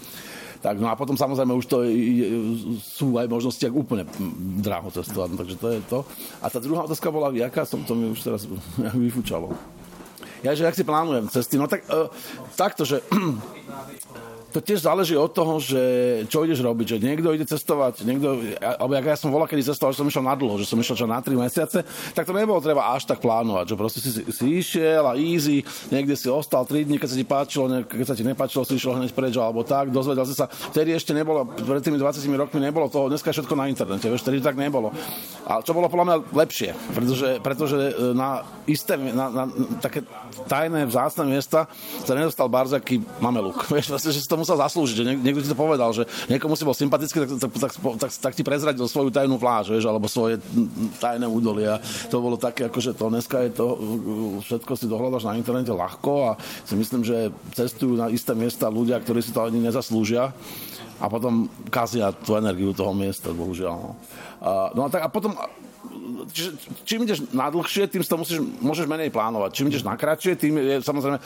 Tak, 0.63 0.81
no 0.81 0.89
a 0.89 0.97
potom 0.97 1.19
samozrejme 1.19 1.53
už 1.61 1.67
to 1.69 1.85
je, 1.85 2.25
sú 2.81 3.21
aj 3.21 3.29
možnosti, 3.29 3.61
ak 3.61 3.75
úplne 3.75 4.09
dráho 4.65 4.89
cestovať, 4.89 5.29
no, 5.35 5.37
takže 5.37 5.57
to 5.61 5.69
je 5.69 5.81
to. 5.85 5.99
A 6.41 6.49
tá 6.49 6.57
druhá 6.63 6.89
otázka 6.89 7.13
bola, 7.13 7.29
jaká 7.37 7.69
som 7.69 7.85
to 7.85 7.93
mi 7.93 8.09
už 8.09 8.23
teraz 8.23 8.49
vyfúčalo. 8.97 9.53
Ja, 10.45 10.53
že 10.53 10.69
ak 10.69 10.77
si 10.77 10.85
plánujem 10.85 11.25
cesty, 11.33 11.57
no 11.57 11.65
tak 11.65 11.89
uh, 11.89 12.13
takto, 12.53 12.85
že 12.85 13.01
to 14.55 14.63
tiež 14.63 14.87
záleží 14.87 15.19
od 15.19 15.35
toho, 15.35 15.59
že 15.59 15.83
čo 16.31 16.47
ideš 16.47 16.63
robiť, 16.63 16.95
že 16.95 17.03
niekto 17.03 17.35
ide 17.35 17.43
cestovať, 17.43 18.07
niekto, 18.07 18.39
alebo 18.63 18.95
ja 18.95 19.19
som 19.19 19.35
volal, 19.35 19.51
kedy 19.51 19.67
cestoval, 19.67 19.91
že 19.91 19.99
som 19.99 20.07
išiel 20.07 20.23
na 20.23 20.39
dlho, 20.39 20.63
že 20.63 20.71
som 20.71 20.79
išiel 20.79 20.95
čo 20.95 21.11
na 21.11 21.19
3 21.19 21.35
mesiace, 21.35 21.83
tak 22.15 22.23
to 22.23 22.31
nebolo 22.31 22.63
treba 22.63 22.95
až 22.95 23.11
tak 23.11 23.19
plánovať, 23.19 23.75
že 23.75 23.75
proste 23.75 23.99
si, 23.99 24.23
si 24.31 24.47
išiel 24.63 25.03
a 25.11 25.19
easy, 25.19 25.67
niekde 25.91 26.15
si 26.15 26.31
ostal 26.31 26.63
3 26.63 26.87
dní, 26.87 27.03
keď 27.03 27.09
sa 27.11 27.19
ti 27.19 27.27
páčilo, 27.27 27.67
keď 27.83 28.07
sa 28.07 28.15
ti 28.15 28.23
nepáčilo, 28.23 28.63
si 28.63 28.79
išiel 28.79 28.95
hneď 28.95 29.11
preč, 29.11 29.35
alebo 29.35 29.67
tak, 29.67 29.91
dozvedel 29.91 30.23
si 30.23 30.39
sa, 30.39 30.47
vtedy 30.47 30.95
ešte 30.95 31.11
nebolo, 31.11 31.51
pred 31.51 31.83
tými 31.83 31.99
20 31.99 32.23
rokmi 32.39 32.63
nebolo 32.63 32.87
toho, 32.87 33.11
dneska 33.11 33.35
je 33.35 33.43
všetko 33.43 33.59
na 33.59 33.67
internete, 33.67 34.07
vieš, 34.07 34.23
vtedy 34.23 34.39
tak 34.39 34.55
nebolo. 34.55 34.95
A 35.51 35.67
čo 35.67 35.75
bolo 35.75 35.91
podľa 35.91 36.07
mňa 36.07 36.17
lepšie, 36.31 36.71
pretože, 36.95 37.29
pretože 37.43 37.79
e, 37.91 37.93
na 38.15 38.47
isté, 38.71 38.95
na, 38.95 39.27
na, 39.29 39.43
na 39.51 39.65
také 39.83 40.07
tajné, 40.47 40.87
vzácne 40.87 41.27
miesta 41.27 41.67
sa 42.07 42.13
nedostal 42.15 42.47
Barzaký 42.47 43.03
mameluk. 43.19 43.67
Vieš, 43.73 43.91
vlastne, 43.91 44.15
že 44.15 44.23
si 44.23 44.29
tomu 44.29 44.44
musel 44.45 44.61
zaslúžiť, 44.61 44.97
že 45.01 45.05
niekto 45.17 45.41
ti 45.41 45.49
to 45.49 45.57
povedal, 45.57 45.89
že 45.97 46.05
niekomu 46.29 46.53
si 46.53 46.69
bol 46.69 46.77
sympatický, 46.77 47.25
tak, 47.25 47.31
tak, 47.41 47.53
tak, 47.57 47.73
tak, 47.97 48.11
tak 48.13 48.33
ti 48.37 48.45
prezradil 48.45 48.85
svoju 48.85 49.09
tajnú 49.09 49.41
pláž, 49.41 49.73
vieš, 49.73 49.89
alebo 49.89 50.05
svoje 50.05 50.37
tajné 51.01 51.25
údolie. 51.25 51.73
To 52.13 52.21
bolo 52.21 52.37
také, 52.37 52.69
akože 52.69 52.93
to 52.93 53.09
dneska 53.09 53.41
je 53.49 53.51
to, 53.57 53.67
všetko 54.45 54.73
si 54.77 54.85
dohľadaš 54.85 55.25
na 55.25 55.41
internete 55.41 55.73
ľahko 55.73 56.13
a 56.29 56.31
si 56.69 56.77
myslím, 56.77 57.01
že 57.01 57.33
cestujú 57.57 57.97
na 57.97 58.13
isté 58.13 58.37
miesta 58.37 58.69
ľudia, 58.69 59.01
ktorí 59.01 59.25
si 59.25 59.33
to 59.33 59.49
ani 59.49 59.65
nezaslúžia 59.65 60.37
a 61.01 61.05
potom 61.11 61.51
kazia 61.73 62.13
tú 62.13 62.37
energiu 62.37 62.77
toho 62.77 62.95
miesta, 62.95 63.33
bohužiaľ. 63.33 63.75
No, 63.75 63.91
a, 64.45 64.51
no 64.77 64.81
a, 64.85 64.89
tak, 64.93 65.03
a 65.03 65.09
potom 65.09 65.35
čiže, 66.31 66.51
čím 66.85 67.05
ideš 67.05 67.27
na 67.31 67.49
dlhšie, 67.51 67.89
tým 67.89 68.03
to 68.05 68.17
musíš, 68.21 68.39
môžeš 68.63 68.87
menej 68.87 69.11
plánovať. 69.11 69.51
Čím 69.55 69.69
ideš 69.71 69.85
na 69.87 69.95
kratšie, 69.95 70.39
tým 70.39 70.59
je 70.59 70.77
samozrejme, 70.83 71.19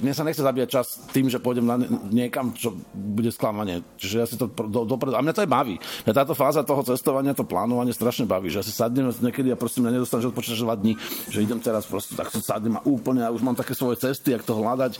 mne 0.00 0.12
sa 0.14 0.26
nechce 0.26 0.42
zabíjať 0.42 0.68
čas 0.68 0.86
tým, 1.14 1.30
že 1.30 1.42
pôjdem 1.42 1.66
na 1.66 1.76
niekam, 2.10 2.52
čo 2.54 2.74
bude 2.94 3.30
sklamanie. 3.30 3.82
Čiže 3.96 4.16
ja 4.16 4.26
si 4.26 4.36
to 4.36 4.50
do, 4.50 4.86
dopredu, 4.86 5.16
a 5.16 5.24
mňa 5.24 5.34
to 5.34 5.44
aj 5.44 5.50
baví. 5.50 5.76
Mňa 6.06 6.14
táto 6.14 6.34
fáza 6.34 6.66
toho 6.66 6.82
cestovania, 6.82 7.36
to 7.36 7.46
plánovanie 7.46 7.94
strašne 7.94 8.28
baví, 8.28 8.50
že 8.50 8.60
ja 8.60 8.64
si 8.66 8.72
sadnem 8.74 9.10
niekedy 9.10 9.52
a 9.52 9.58
proste 9.58 9.82
mňa 9.84 10.00
nedostanem, 10.00 10.24
že 10.26 10.30
odpočítaš 10.32 10.62
2 10.64 10.82
dní, 10.82 10.92
že 11.30 11.38
idem 11.44 11.60
teraz 11.60 11.84
proste 11.86 12.14
tak 12.16 12.30
sadnem 12.32 12.78
a 12.78 12.84
úplne, 12.86 13.26
a 13.26 13.34
už 13.34 13.42
mám 13.44 13.58
také 13.58 13.76
svoje 13.76 14.00
cesty, 14.00 14.32
jak 14.32 14.46
to 14.46 14.56
hľadať 14.56 14.96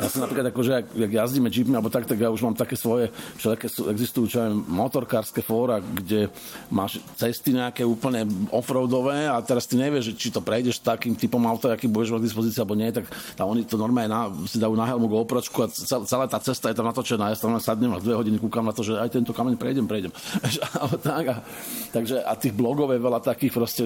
ja 0.00 0.08
som 0.10 0.22
napríklad 0.22 0.50
akože, 0.50 0.72
ak, 0.74 0.86
ak 0.94 1.12
jazdíme 1.12 1.48
jeepmi 1.50 1.74
alebo 1.74 1.90
tak, 1.90 2.06
tak 2.06 2.18
ja 2.18 2.30
už 2.30 2.42
mám 2.46 2.56
také 2.56 2.78
svoje, 2.78 3.10
všelijaké 3.38 3.66
existujú 3.90 4.26
čo 4.30 4.38
aj 4.42 4.50
motorkárske 4.54 5.42
fóra, 5.42 5.78
kde 5.82 6.30
máš 6.70 7.02
cesty 7.18 7.54
nejaké 7.54 7.82
úplne 7.82 8.26
offroadové 8.50 9.26
a 9.26 9.38
teraz 9.42 9.66
ty 9.66 9.78
nevieš, 9.78 10.14
či 10.14 10.30
to 10.30 10.40
prejdeš 10.42 10.82
takým 10.82 11.18
typom 11.18 11.42
auta, 11.46 11.74
aký 11.74 11.90
budeš 11.90 12.14
mať 12.14 12.22
dispozícii 12.22 12.60
alebo 12.62 12.78
nie, 12.78 12.90
tak 12.90 13.06
tam 13.34 13.50
oni 13.50 13.66
to 13.66 13.76
normálne 13.78 14.10
na, 14.10 14.30
si 14.46 14.58
dajú 14.58 14.74
na 14.74 14.86
helmu 14.86 15.06
GoPročku 15.10 15.58
a 15.64 15.68
celá 16.06 16.26
tá 16.30 16.38
cesta 16.38 16.70
je 16.70 16.76
tam 16.78 16.86
natočená. 16.86 17.30
Ja 17.30 17.36
tam 17.38 17.56
sadnem 17.58 17.94
a 17.94 18.02
dve 18.02 18.14
hodiny 18.14 18.38
kúkam 18.38 18.66
na 18.66 18.74
to, 18.74 18.86
že 18.86 18.98
aj 18.98 19.14
tento 19.14 19.34
kameň 19.34 19.54
prejdem, 19.58 19.86
prejdem. 19.86 20.12
tak, 21.06 21.24
a, 21.30 21.36
takže 21.90 22.22
a 22.22 22.32
tých 22.38 22.54
blogov 22.54 22.90
je 22.94 23.00
veľa 23.00 23.20
takých 23.22 23.52
proste, 23.54 23.82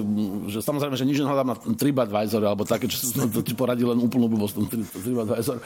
že 0.49 0.59
samozrejme, 0.61 0.95
že 0.97 1.05
nič 1.05 1.21
nehľadám 1.21 1.49
na 1.49 1.57
TripAdvisor 1.57 2.41
alebo 2.45 2.63
také, 2.65 2.89
čo 2.89 3.09
to 3.13 3.41
ti 3.41 3.53
poradí 3.53 3.85
len 3.85 3.97
úplnú 3.97 4.29
blbosť 4.29 4.69
TripAdvisor 5.03 5.57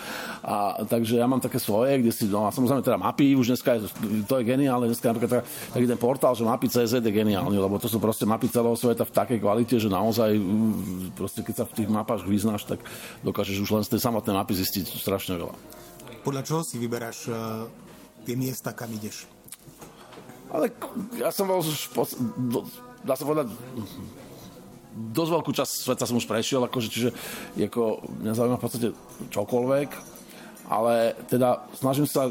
a, 0.44 0.84
takže 0.84 1.20
ja 1.20 1.26
mám 1.30 1.40
také 1.40 1.58
svoje, 1.62 2.00
kde 2.04 2.12
si, 2.12 2.28
no 2.28 2.46
a 2.46 2.52
samozrejme 2.52 2.84
teda 2.84 3.00
mapy, 3.00 3.38
už 3.38 3.56
dneska 3.56 3.80
je, 3.80 3.80
to 4.28 4.40
je 4.40 4.44
geniálne, 4.44 4.92
dneska 4.92 5.12
napríklad 5.12 5.40
tak, 5.40 5.44
taký 5.72 5.86
ten 5.88 6.00
portál, 6.00 6.34
že 6.36 6.44
mapy 6.44 6.68
CZ 6.68 7.00
je 7.00 7.14
geniálny, 7.14 7.56
lebo 7.56 7.80
to 7.80 7.88
sú 7.88 7.98
proste 7.98 8.28
mapy 8.28 8.52
celého 8.52 8.76
sveta 8.76 9.08
v 9.08 9.16
takej 9.16 9.40
kvalite, 9.40 9.76
že 9.80 9.88
naozaj 9.88 10.36
proste 11.16 11.42
keď 11.42 11.64
sa 11.64 11.66
v 11.70 11.74
tých 11.84 11.90
mapách 11.90 12.28
vyznáš, 12.28 12.68
tak 12.68 12.84
dokážeš 13.24 13.64
už 13.64 13.70
len 13.80 13.84
z 13.88 13.96
tej 13.96 14.02
samotnej 14.04 14.36
mapy 14.36 14.54
zistiť 14.58 15.00
strašne 15.00 15.40
veľa. 15.40 15.56
Podľa 16.24 16.42
čoho 16.44 16.62
si 16.64 16.80
vyberáš 16.80 17.28
uh, 17.28 17.68
tie 18.24 18.36
miesta, 18.40 18.72
kam 18.72 18.92
ideš? 18.92 19.28
Ale 20.54 20.70
ja 21.18 21.34
som 21.34 21.50
bol, 21.50 21.66
dá 23.02 23.18
sa 23.18 23.26
povedať, 23.26 23.50
dosť 24.94 25.32
veľkú 25.34 25.52
časť 25.52 25.74
sveta 25.90 26.06
som 26.06 26.18
už 26.22 26.30
prešiel, 26.30 26.62
akože, 26.66 26.90
čiže 26.90 27.10
ako, 27.58 28.06
mňa 28.24 28.34
zaujíma 28.38 28.58
v 28.58 28.64
podstate 28.64 28.90
čokoľvek, 29.34 29.90
ale 30.70 31.18
teda 31.28 31.66
snažím 31.76 32.06
sa, 32.06 32.30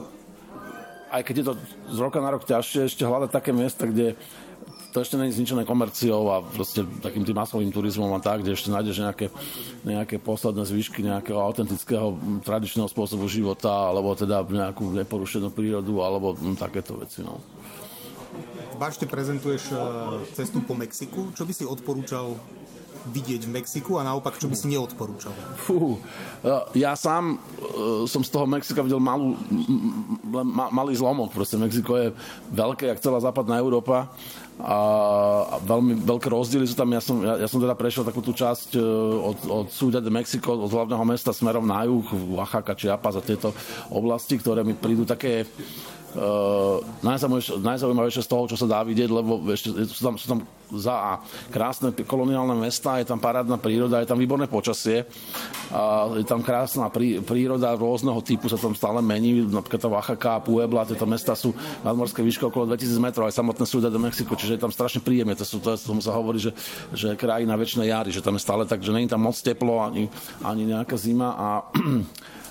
aj 1.12 1.22
keď 1.26 1.34
je 1.36 1.46
to 1.46 1.54
z 1.92 1.98
roka 1.98 2.18
na 2.22 2.32
rok 2.32 2.46
ťažšie, 2.46 2.88
ešte 2.88 3.04
hľadať 3.04 3.30
také 3.30 3.50
miesta, 3.52 3.84
kde 3.84 4.16
to 4.92 5.00
ešte 5.00 5.16
není 5.16 5.32
zničené 5.32 5.64
komerciou 5.64 6.28
a 6.28 6.44
proste 6.44 6.84
takým 7.00 7.24
tým 7.24 7.32
masovým 7.32 7.72
turizmom 7.72 8.12
a 8.12 8.20
tak, 8.20 8.44
kde 8.44 8.52
ešte 8.52 8.68
nájdeš 8.68 9.00
nejaké, 9.00 9.26
nejaké 9.88 10.20
posledné 10.20 10.68
zvyšky 10.68 11.00
nejakého 11.00 11.40
autentického 11.40 12.12
tradičného 12.44 12.92
spôsobu 12.92 13.24
života, 13.24 13.72
alebo 13.72 14.12
teda 14.12 14.44
nejakú 14.44 14.92
neporušenú 14.92 15.48
prírodu, 15.48 15.96
alebo 16.04 16.36
m, 16.36 16.52
takéto 16.60 17.00
veci. 17.00 17.24
No. 17.24 17.40
Bašte 18.82 19.06
prezentuješ 19.06 19.70
e, 19.70 19.78
cestu 20.34 20.58
po 20.58 20.74
Mexiku. 20.74 21.30
Čo 21.38 21.46
by 21.46 21.52
si 21.54 21.62
odporúčal 21.62 22.34
vidieť 23.14 23.46
v 23.46 23.62
Mexiku 23.62 23.98
a 23.98 24.06
naopak, 24.06 24.42
čo 24.42 24.50
by 24.50 24.58
si 24.58 24.70
neodporúčal? 24.70 25.34
Fú, 25.58 25.98
ja 26.70 26.94
sám 26.94 27.34
uh, 27.34 28.06
som 28.06 28.22
z 28.22 28.30
toho 28.30 28.46
Mexika 28.46 28.78
videl 28.78 29.02
malú, 29.02 29.34
ma, 30.30 30.70
malý 30.70 30.94
zlomok. 30.94 31.34
Proste 31.34 31.58
Mexiko 31.58 31.98
je 31.98 32.08
veľké, 32.54 32.94
jak 32.94 33.02
celá 33.02 33.18
západná 33.18 33.58
Európa 33.58 34.06
a 34.62 34.78
veľmi 35.66 36.06
veľké 36.06 36.30
rozdiely 36.30 36.62
sú 36.70 36.78
tam. 36.78 36.94
Ja 36.94 37.02
som, 37.02 37.18
ja, 37.26 37.42
ja 37.42 37.48
som 37.50 37.58
teda 37.58 37.74
prešiel 37.74 38.06
takú 38.06 38.22
tú 38.22 38.30
časť 38.30 38.78
od, 39.18 39.38
od 39.50 39.66
Ciudad 39.74 40.02
de 40.02 40.12
Mexico, 40.12 40.54
od 40.54 40.70
hlavného 40.70 41.02
mesta 41.02 41.34
smerom 41.34 41.66
na 41.66 41.82
juh, 41.82 42.06
Oaxaca, 42.38 42.78
Chiapas 42.78 43.18
a 43.18 43.22
tieto 43.24 43.50
oblasti, 43.90 44.38
ktoré 44.38 44.62
mi 44.62 44.78
prídu 44.78 45.02
také 45.02 45.42
Uh, 46.12 46.84
najzaujímavejšie 47.64 48.20
z 48.20 48.28
toho, 48.28 48.44
čo 48.44 48.60
sa 48.60 48.68
dá 48.68 48.84
vidieť, 48.84 49.08
lebo 49.08 49.40
ešte 49.48 49.72
sú 49.88 50.02
tam, 50.04 50.14
sú 50.20 50.26
tam 50.28 50.40
za 50.68 50.92
a. 50.92 51.12
Krásne 51.48 51.92
koloniálne 52.04 52.52
mesta, 52.56 53.00
je 53.00 53.08
tam 53.08 53.16
parádna 53.16 53.56
príroda, 53.56 54.00
je 54.00 54.08
tam 54.12 54.20
výborné 54.20 54.44
počasie, 54.44 55.08
a 55.72 56.12
je 56.16 56.24
tam 56.28 56.44
krásna 56.44 56.92
prí, 56.92 57.20
príroda 57.24 57.72
rôzneho 57.76 58.20
typu 58.20 58.48
sa 58.52 58.60
tam 58.60 58.76
stále 58.76 59.00
mení, 59.00 59.44
napríklad 59.48 59.80
tá 59.80 59.88
Oaxaca 59.88 60.44
Puebla, 60.44 60.84
tieto 60.84 61.08
mesta 61.08 61.32
sú 61.32 61.56
nadmorské 61.80 62.20
výšky 62.20 62.44
okolo 62.44 62.68
2000 62.68 62.92
metrov, 63.00 63.24
aj 63.28 63.36
samotné 63.36 63.64
sú 63.64 63.80
do 63.80 63.88
Mexiko, 63.96 64.36
čiže 64.36 64.60
je 64.60 64.62
tam 64.68 64.72
strašne 64.72 65.00
príjemné, 65.00 65.32
to, 65.32 65.48
sú, 65.48 65.64
to, 65.64 65.76
tomu 65.80 66.04
sa 66.04 66.12
hovorí, 66.12 66.36
že, 66.36 66.52
že 66.92 67.16
krajina 67.16 67.56
väčšnej 67.56 67.88
jary, 67.88 68.12
že 68.12 68.20
tam 68.20 68.36
je 68.36 68.44
stále 68.44 68.68
tak, 68.68 68.84
že 68.84 68.92
není 68.92 69.08
tam 69.08 69.24
moc 69.24 69.36
teplo 69.40 69.80
ani, 69.80 70.12
ani 70.44 70.68
nejaká 70.68 70.96
zima 70.96 71.32
a 71.36 71.48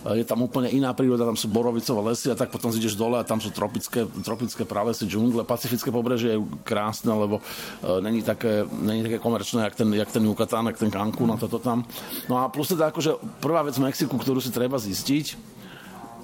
je 0.02 0.26
tam 0.26 0.42
úplne 0.42 0.74
iná 0.74 0.98
príroda, 0.98 1.30
tam 1.30 1.38
sú 1.38 1.46
borovicové 1.46 2.14
lesy 2.14 2.34
a 2.34 2.36
tak 2.36 2.50
potom 2.50 2.74
zídeš 2.74 2.98
dole 2.98 3.22
a 3.22 3.28
tam 3.28 3.38
sú 3.38 3.54
tropické, 3.54 4.10
tropické 4.26 4.66
pralesy, 4.66 5.06
džungle, 5.06 5.46
pacifické 5.46 5.94
pobrežie 5.94 6.38
je 6.38 6.40
krásne, 6.66 7.14
lebo 7.14 7.38
uh, 7.38 8.02
není, 8.02 8.26
také, 8.26 8.66
není 8.82 9.06
také 9.06 9.22
komerčné, 9.22 9.62
jak 9.70 9.76
ten, 9.78 9.94
jak 9.94 10.10
ten 10.10 10.26
Yucatán, 10.26 10.66
jak 10.74 10.82
ten 10.82 10.90
Cancún 10.90 11.30
a 11.30 11.38
toto 11.38 11.62
tam. 11.62 11.86
No 12.26 12.42
a 12.42 12.50
plus 12.50 12.74
teda 12.74 12.90
akože 12.90 13.22
prvá 13.38 13.62
vec 13.62 13.78
v 13.78 13.86
Mexiku, 13.86 14.18
ktorú 14.18 14.42
si 14.42 14.50
treba 14.50 14.82
zistiť, 14.82 15.26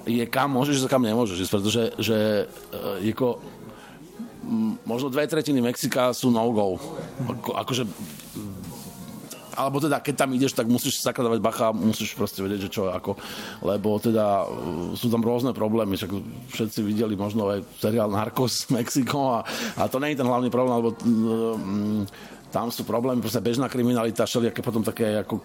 je 0.08 0.24
kam 0.26 0.58
môžeš 0.58 0.82
a 0.82 0.90
kam 0.90 1.06
nemôžeš 1.06 1.46
ísť, 1.46 1.52
pretože 1.54 1.82
že, 2.02 2.18
uh, 2.74 2.98
ako, 2.98 3.38
možno 4.88 5.12
dve 5.12 5.28
tretiny 5.28 5.60
Mexika 5.60 6.10
sú 6.16 6.32
no-go. 6.32 6.80
Ako, 7.28 7.50
akože 7.62 7.84
alebo 9.58 9.82
teda 9.82 9.98
keď 9.98 10.14
tam 10.14 10.30
ideš, 10.30 10.54
tak 10.54 10.70
musíš 10.70 11.02
sa 11.02 11.10
dávať 11.10 11.42
bacha, 11.42 11.74
musíš 11.74 12.14
proste 12.14 12.46
vedieť, 12.46 12.70
že 12.70 12.74
čo 12.78 12.82
ako, 12.86 13.18
lebo 13.66 13.98
teda 13.98 14.46
uh, 14.46 14.94
sú 14.94 15.10
tam 15.10 15.26
rôzne 15.26 15.50
problémy, 15.50 15.98
však 15.98 16.14
všetci 16.54 16.80
videli 16.86 17.18
možno 17.18 17.50
aj 17.50 17.66
seriál 17.82 18.14
Narcos 18.14 18.66
Mexiko 18.74 19.34
a, 19.34 19.38
a 19.74 19.90
to 19.90 19.98
nie 19.98 20.14
je 20.14 20.20
ten 20.22 20.30
hlavný 20.30 20.48
problém, 20.48 20.78
lebo 20.78 20.90
um, 21.02 22.06
tam 22.48 22.72
sú 22.72 22.84
problémy, 22.88 23.20
proste 23.20 23.44
bežná 23.44 23.68
kriminalita, 23.68 24.24
všelijaké 24.24 24.64
potom 24.64 24.80
také 24.80 25.20
ako 25.20 25.44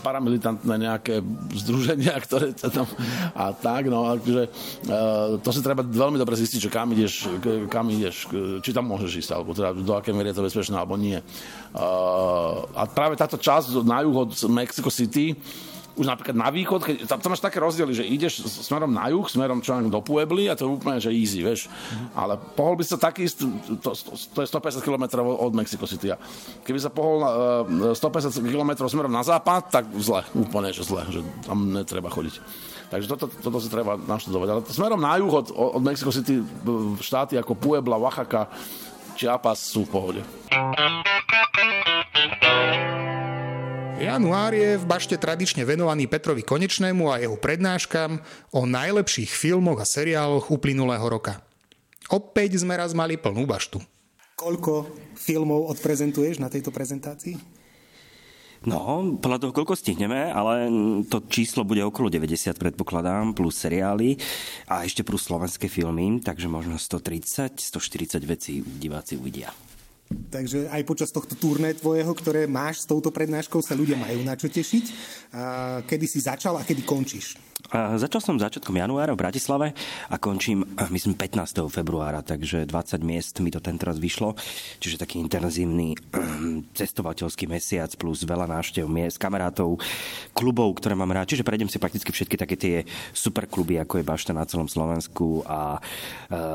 paramilitantné 0.00 0.74
nejaké 0.80 1.20
združenia, 1.52 2.16
ktoré 2.26 2.56
sa 2.56 2.72
tam 2.72 2.88
a 3.36 3.52
tak, 3.52 3.92
no, 3.92 4.08
takže 4.16 4.42
uh, 4.48 5.36
to 5.40 5.50
si 5.52 5.60
treba 5.60 5.84
veľmi 5.84 6.16
dobre 6.16 6.34
zistiť, 6.40 6.68
že 6.68 6.70
kam 6.72 6.88
ideš, 6.96 7.28
kam 7.68 7.92
ideš, 7.92 8.32
či 8.64 8.70
tam 8.72 8.88
môžeš 8.88 9.24
ísť, 9.24 9.30
alebo 9.36 9.52
teda 9.52 9.76
do 9.76 9.92
akej 9.92 10.16
miery 10.16 10.32
je 10.32 10.36
to 10.40 10.46
bezpečné, 10.46 10.76
alebo 10.76 10.96
nie. 10.96 11.20
A 12.74 12.82
práve 12.88 13.14
táto 13.14 13.36
časť 13.36 13.84
na 13.84 14.00
juh 14.00 14.16
od 14.16 14.32
Mexico 14.48 14.88
City 14.88 15.36
už 15.98 16.06
napríklad 16.06 16.38
na 16.38 16.48
východ, 16.54 16.80
keď, 16.86 16.96
tam, 17.10 17.18
tam 17.18 17.30
máš 17.34 17.42
také 17.42 17.58
rozdiely, 17.58 17.90
že 17.90 18.06
ideš 18.06 18.46
smerom 18.46 18.94
na 18.94 19.10
juh, 19.10 19.26
smerom 19.26 19.58
čo 19.58 19.74
do 19.90 19.98
Puebly 19.98 20.46
a 20.46 20.54
to 20.54 20.64
je 20.64 20.70
úplne, 20.70 21.02
že 21.02 21.10
easy, 21.10 21.42
vieš. 21.42 21.66
Mm-hmm. 21.66 22.08
Ale 22.14 22.38
pohol 22.54 22.78
by 22.78 22.84
sa 22.86 22.96
taký, 22.96 23.26
to, 23.26 23.50
to, 23.82 23.90
to 24.06 24.38
je 24.40 24.48
150 24.48 24.86
km 24.86 25.26
od 25.26 25.52
Mexico 25.58 25.90
City. 25.90 26.14
Keby 26.62 26.78
sa 26.78 26.94
pohol 26.94 27.18
uh, 27.26 27.98
150 27.98 28.38
km 28.46 28.86
smerom 28.86 29.10
na 29.10 29.26
západ, 29.26 29.74
tak 29.74 29.84
zle, 29.98 30.22
úplne, 30.38 30.70
že 30.70 30.86
zle, 30.86 31.02
že 31.10 31.20
tam 31.42 31.74
netreba 31.74 32.06
chodiť. 32.08 32.38
Takže 32.88 33.06
toto, 33.10 33.28
toto 33.28 33.58
si 33.60 33.68
treba 33.68 34.00
naštudovať. 34.00 34.48
Ale 34.48 34.60
smerom 34.64 35.00
na 35.02 35.20
juh 35.20 35.28
od, 35.28 35.52
od 35.52 35.82
Mexico 35.84 36.08
City 36.08 36.40
štáty 37.04 37.36
ako 37.36 37.52
Puebla, 37.58 38.00
Oaxaca, 38.00 38.48
Chiapas 39.18 39.58
sú 39.58 39.84
v 39.84 39.90
pohode. 39.90 40.20
Január 43.98 44.54
je 44.54 44.78
v 44.78 44.86
bašte 44.86 45.18
tradične 45.18 45.66
venovaný 45.66 46.06
Petrovi 46.06 46.46
Konečnému 46.46 47.10
a 47.10 47.18
jeho 47.18 47.34
prednáškam 47.34 48.22
o 48.54 48.62
najlepších 48.62 49.26
filmoch 49.26 49.82
a 49.82 49.86
seriáloch 49.86 50.54
uplynulého 50.54 51.02
roka. 51.02 51.42
Opäť 52.06 52.62
sme 52.62 52.78
raz 52.78 52.94
mali 52.94 53.18
plnú 53.18 53.42
baštu. 53.42 53.82
Koľko 54.38 54.86
filmov 55.18 55.66
odprezentuješ 55.74 56.38
na 56.38 56.46
tejto 56.46 56.70
prezentácii? 56.70 57.58
No, 58.70 59.02
podľa 59.18 59.38
toho, 59.42 59.52
koľko 59.54 59.74
stihneme, 59.74 60.30
ale 60.30 60.70
to 61.10 61.18
číslo 61.26 61.66
bude 61.66 61.82
okolo 61.82 62.06
90, 62.06 62.54
predpokladám, 62.54 63.34
plus 63.34 63.58
seriály 63.58 64.14
a 64.70 64.86
ešte 64.86 65.02
plus 65.02 65.26
slovenské 65.26 65.66
filmy, 65.66 66.22
takže 66.22 66.46
možno 66.46 66.78
130, 66.78 67.58
140 67.58 68.22
vecí 68.22 68.62
diváci 68.62 69.18
uvidia. 69.18 69.50
Takže 70.08 70.72
aj 70.72 70.82
počas 70.88 71.12
tohto 71.12 71.36
turné 71.36 71.76
tvojho, 71.76 72.12
ktoré 72.16 72.48
máš 72.48 72.84
s 72.84 72.88
touto 72.88 73.12
prednáškou, 73.12 73.60
sa 73.60 73.76
ľudia 73.76 73.96
majú 73.96 74.24
na 74.24 74.36
čo 74.36 74.48
tešiť. 74.48 74.84
Kedy 75.84 76.06
si 76.08 76.24
začal 76.24 76.56
a 76.56 76.64
kedy 76.64 76.84
končíš? 76.84 77.36
Začal 77.74 78.22
som 78.22 78.40
začiatkom 78.40 78.72
januára 78.72 79.12
v 79.12 79.20
Bratislave 79.20 79.74
a 80.08 80.16
končím, 80.16 80.64
myslím, 80.88 81.18
15. 81.18 81.68
februára, 81.68 82.22
takže 82.24 82.64
20 82.64 83.02
miest 83.04 83.42
mi 83.44 83.52
to 83.52 83.60
tento 83.60 83.84
raz 83.84 84.00
vyšlo. 84.00 84.38
Čiže 84.80 85.02
taký 85.04 85.20
intenzívny 85.20 85.98
cestovateľský 86.72 87.50
mesiac 87.50 87.92
plus 87.98 88.24
veľa 88.24 88.48
návštev 88.48 88.88
miest, 88.88 89.20
kamarátov, 89.20 89.76
klubov, 90.32 90.80
ktoré 90.80 90.96
mám 90.96 91.12
rád. 91.12 91.34
Čiže 91.34 91.44
prejdem 91.44 91.68
si 91.68 91.82
prakticky 91.82 92.08
všetky 92.08 92.36
také 92.38 92.56
tie 92.56 92.76
super 93.12 93.44
kluby, 93.50 93.76
ako 93.76 94.00
je 94.00 94.08
Bašta 94.08 94.32
na 94.32 94.48
celom 94.48 94.70
Slovensku 94.70 95.42
a 95.44 95.82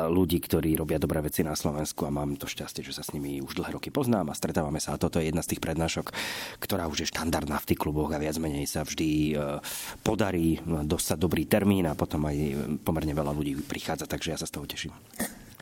ľudí, 0.08 0.40
ktorí 0.40 0.80
robia 0.80 0.98
dobré 0.98 1.20
veci 1.22 1.44
na 1.46 1.54
Slovensku 1.54 2.08
a 2.08 2.16
mám 2.16 2.40
to 2.40 2.48
šťastie, 2.48 2.82
že 2.82 2.96
sa 2.96 3.04
s 3.04 3.12
nimi 3.14 3.43
už 3.44 3.60
dlhé 3.60 3.76
roky 3.76 3.92
poznám 3.92 4.32
a 4.32 4.38
stretávame 4.38 4.80
sa 4.80 4.96
a 4.96 5.02
toto 5.02 5.20
je 5.20 5.30
jedna 5.30 5.44
z 5.44 5.56
tých 5.56 5.64
prednášok, 5.64 6.16
ktorá 6.64 6.88
už 6.88 7.04
je 7.04 7.12
štandardná 7.12 7.60
v 7.60 7.68
tých 7.74 7.80
kluboch 7.80 8.10
a 8.16 8.22
viac 8.22 8.40
menej 8.40 8.66
sa 8.66 8.88
vždy 8.88 9.10
e, 9.10 9.60
podarí 10.02 10.64
dostať 10.64 11.18
dobrý 11.20 11.44
termín 11.46 11.86
a 11.86 11.98
potom 12.00 12.24
aj 12.26 12.38
pomerne 12.82 13.12
veľa 13.12 13.36
ľudí 13.36 13.60
prichádza, 13.64 14.08
takže 14.08 14.32
ja 14.34 14.38
sa 14.40 14.48
z 14.48 14.54
toho 14.56 14.66
teším. 14.66 14.94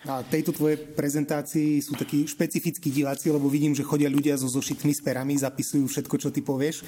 Na 0.02 0.26
tejto 0.26 0.50
tvojej 0.50 0.82
prezentácii 0.82 1.78
sú 1.78 1.94
takí 1.94 2.26
špecifickí 2.26 2.90
diváci, 2.90 3.30
lebo 3.30 3.46
vidím, 3.46 3.78
že 3.78 3.86
chodia 3.86 4.10
ľudia 4.10 4.34
so 4.34 4.50
zošitmi 4.50 4.98
s 4.98 5.02
perami, 5.06 5.38
zapisujú 5.38 5.86
všetko, 5.86 6.16
čo 6.18 6.34
ty 6.34 6.42
povieš. 6.42 6.82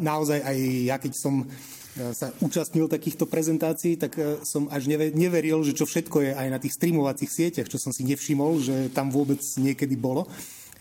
Naozaj 0.00 0.40
aj 0.40 0.56
ja, 0.88 0.96
keď 0.96 1.12
som 1.12 1.44
sa 1.92 2.32
účastnil 2.40 2.88
takýchto 2.88 3.28
prezentácií, 3.28 4.00
tak 4.00 4.16
e, 4.16 4.40
som 4.48 4.64
až 4.72 4.88
neveril, 4.92 5.60
že 5.60 5.76
čo 5.76 5.84
všetko 5.84 6.24
je 6.24 6.32
aj 6.32 6.48
na 6.48 6.56
tých 6.56 6.80
streamovacích 6.80 7.28
sieťach, 7.28 7.68
čo 7.68 7.76
som 7.76 7.92
si 7.92 8.08
nevšimol, 8.08 8.64
že 8.64 8.76
tam 8.96 9.12
vôbec 9.12 9.40
niekedy 9.60 9.92
bolo. 9.96 10.24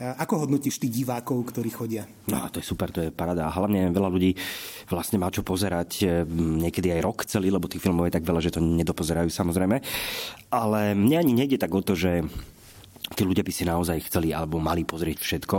Ako 0.02 0.48
hodnotíš 0.48 0.82
tých 0.82 1.06
divákov, 1.06 1.54
ktorí 1.54 1.70
chodia? 1.70 2.10
No, 2.26 2.50
to 2.50 2.58
je 2.58 2.66
super, 2.66 2.90
to 2.90 3.06
je 3.06 3.14
parada. 3.14 3.46
A 3.46 3.54
hlavne 3.54 3.94
veľa 3.94 4.10
ľudí 4.10 4.34
vlastne 4.90 5.22
má 5.22 5.30
čo 5.30 5.46
pozerať 5.46 5.90
e, 6.02 6.26
niekedy 6.34 6.90
aj 6.98 7.02
rok 7.06 7.18
celý, 7.30 7.54
lebo 7.54 7.70
tých 7.70 7.86
filmov 7.86 8.10
je 8.10 8.18
tak 8.18 8.26
veľa, 8.26 8.42
že 8.42 8.58
to 8.58 8.66
nedopozerajú 8.66 9.30
samozrejme. 9.30 9.78
Ale 10.50 10.98
mne 10.98 11.22
ani 11.22 11.34
nejde 11.38 11.62
tak 11.62 11.70
o 11.76 11.86
to, 11.86 11.94
že 11.94 12.26
tí 13.16 13.28
ľudia 13.28 13.44
by 13.44 13.54
si 13.54 13.64
naozaj 13.68 14.08
chceli 14.08 14.32
alebo 14.32 14.58
mali 14.58 14.88
pozrieť 14.88 15.20
všetko, 15.20 15.58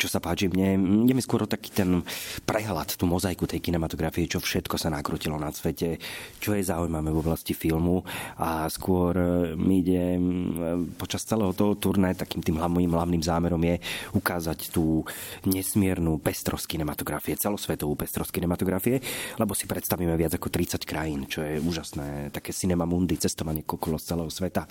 čo 0.00 0.06
sa 0.08 0.18
páči 0.18 0.48
mne. 0.48 1.04
Ide 1.04 1.14
mi 1.14 1.22
skôr 1.22 1.44
taký 1.44 1.70
ten 1.72 2.00
prehľad, 2.44 2.96
tú 2.96 3.04
mozaiku 3.04 3.44
tej 3.44 3.60
kinematografie, 3.60 4.28
čo 4.28 4.40
všetko 4.40 4.80
sa 4.80 4.88
nakrutilo 4.88 5.36
na 5.36 5.52
svete, 5.52 6.00
čo 6.40 6.56
je 6.56 6.62
zaujímavé 6.64 7.12
v 7.12 7.20
oblasti 7.20 7.52
filmu 7.52 8.02
a 8.40 8.66
skôr 8.72 9.12
e, 9.16 9.26
mi 9.54 9.84
ide 9.84 10.18
počas 10.96 11.22
celého 11.28 11.52
toho 11.52 11.76
turné 11.76 12.16
takým 12.16 12.40
tým 12.40 12.56
hlavným, 12.56 12.92
hlavným 12.92 13.22
zámerom 13.22 13.60
je 13.60 13.76
ukázať 14.16 14.72
tú 14.72 15.04
nesmiernu 15.44 16.18
pestrosť 16.20 16.76
kinematografie, 16.76 17.36
celosvetovú 17.36 17.94
pestrosť 17.94 18.32
kinematografie, 18.32 18.98
lebo 19.36 19.52
si 19.52 19.68
predstavíme 19.68 20.16
viac 20.16 20.34
ako 20.36 20.48
30 20.48 20.82
krajín, 20.88 21.28
čo 21.28 21.44
je 21.44 21.60
úžasné, 21.60 22.32
také 22.32 22.50
cinema 22.56 22.88
mundi, 22.88 23.20
cestovanie 23.20 23.62
kokolo 23.62 24.00
z 24.00 24.16
celého 24.16 24.30
sveta 24.32 24.64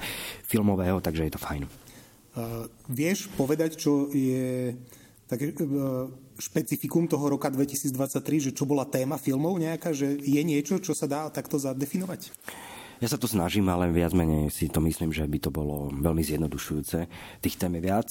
filmového, 0.43 0.99
takže 0.99 1.29
je 1.29 1.33
to 1.33 1.41
fajn. 1.41 1.84
Vieš 2.91 3.31
povedať, 3.39 3.79
čo 3.79 4.11
je 4.11 4.75
také 5.25 5.55
uh, 5.55 6.05
špecifikum 6.35 7.07
toho 7.07 7.31
roka 7.31 7.47
2023, 7.47 8.51
že 8.51 8.51
čo 8.51 8.67
bola 8.67 8.83
téma 8.83 9.15
filmov 9.15 9.55
nejaká, 9.55 9.95
že 9.95 10.19
je 10.19 10.41
niečo, 10.43 10.83
čo 10.83 10.91
sa 10.91 11.07
dá 11.07 11.31
takto 11.31 11.55
zadefinovať? 11.55 12.29
Ja 13.03 13.11
sa 13.11 13.19
to 13.19 13.27
snažím, 13.27 13.67
ale 13.67 13.91
viac 13.91 14.15
menej 14.15 14.47
si 14.47 14.71
to 14.71 14.79
myslím, 14.79 15.11
že 15.11 15.27
by 15.27 15.37
to 15.43 15.51
bolo 15.51 15.91
veľmi 15.91 16.23
zjednodušujúce. 16.23 17.11
Tých 17.43 17.55
tém 17.59 17.75
je 17.75 17.81
viac 17.83 18.09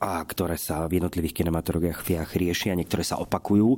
a 0.00 0.24
ktoré 0.24 0.56
sa 0.56 0.88
v 0.88 1.00
jednotlivých 1.00 1.42
kinematografiách 1.42 2.36
riešia, 2.36 2.76
niektoré 2.76 3.04
sa 3.04 3.20
opakujú, 3.20 3.76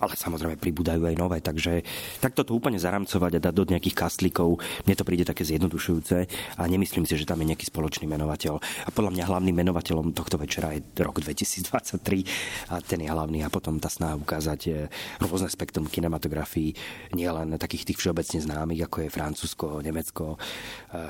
ale 0.00 0.12
samozrejme 0.16 0.60
pribúdajú 0.60 1.04
aj 1.04 1.16
nové, 1.16 1.40
takže 1.40 1.84
takto 2.20 2.44
to 2.44 2.56
úplne 2.56 2.76
zaramcovať 2.76 3.40
a 3.40 3.44
dať 3.48 3.54
do 3.56 3.64
nejakých 3.72 3.96
kastlíkov, 3.96 4.60
mne 4.84 4.94
to 4.96 5.04
príde 5.04 5.24
také 5.24 5.44
zjednodušujúce 5.48 6.16
a 6.56 6.62
nemyslím 6.68 7.08
si, 7.08 7.16
že 7.16 7.28
tam 7.28 7.40
je 7.40 7.52
nejaký 7.52 7.68
spoločný 7.68 8.04
menovateľ. 8.04 8.60
A 8.60 8.90
podľa 8.92 9.12
mňa 9.16 9.28
hlavným 9.28 9.56
menovateľom 9.64 10.12
tohto 10.12 10.36
večera 10.36 10.76
je 10.76 10.84
rok 11.00 11.20
2023 11.20 12.72
a 12.72 12.80
ten 12.84 13.00
je 13.00 13.08
hlavný 13.08 13.44
a 13.44 13.52
potom 13.52 13.80
tá 13.80 13.88
snaha 13.88 14.16
ukázať 14.20 14.88
rôzne 15.24 15.48
spektrum 15.48 15.88
kinematografii, 15.88 16.76
nielen 17.16 17.56
takých 17.56 17.92
tých 17.92 17.98
všeobecne 18.00 18.40
známych, 18.44 18.84
ako 18.84 19.08
je 19.08 19.14
Francúzsko, 19.52 19.84
Nemecko, 19.84 20.40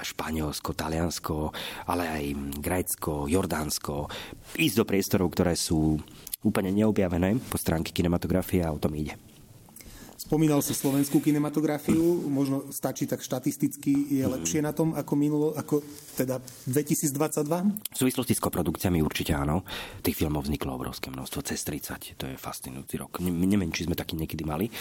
Španielsko, 0.03 0.71
Taliansko, 0.75 1.37
ale 1.87 2.05
aj 2.11 2.25
Grécko, 2.59 3.31
Jordánsko, 3.31 4.11
ísť 4.59 4.77
do 4.83 4.85
priestorov, 4.85 5.31
ktoré 5.31 5.55
sú 5.55 6.03
úplne 6.43 6.75
neobjavené 6.75 7.39
po 7.39 7.55
stránke 7.55 7.95
kinematografie 7.95 8.67
a 8.67 8.75
o 8.75 8.83
tom 8.83 8.99
ide. 8.99 9.15
Spomínal 10.33 10.65
si 10.65 10.73
slovenskú 10.73 11.21
kinematografiu, 11.21 12.25
možno 12.25 12.73
stačí 12.73 13.05
tak 13.05 13.21
štatisticky, 13.21 14.17
je 14.17 14.25
lepšie 14.25 14.65
na 14.65 14.73
tom 14.73 14.97
ako 14.97 15.13
minulo, 15.13 15.53
ako 15.53 15.85
teda 16.17 16.41
2022? 16.73 17.93
V 17.93 17.99
súvislosti 18.01 18.33
s 18.33 18.41
koprodukciami 18.41 19.05
určite 19.05 19.37
áno. 19.37 19.61
Tých 20.01 20.17
filmov 20.17 20.49
vzniklo 20.49 20.73
obrovské 20.73 21.13
množstvo, 21.13 21.45
cez 21.45 21.61
30, 21.69 22.17
to 22.17 22.25
je 22.33 22.41
fascinujúci 22.41 22.97
rok. 22.97 23.21
Neviem, 23.21 23.77
či 23.77 23.85
sme 23.85 23.93
taký 23.93 24.17
niekedy 24.17 24.49
mali, 24.49 24.73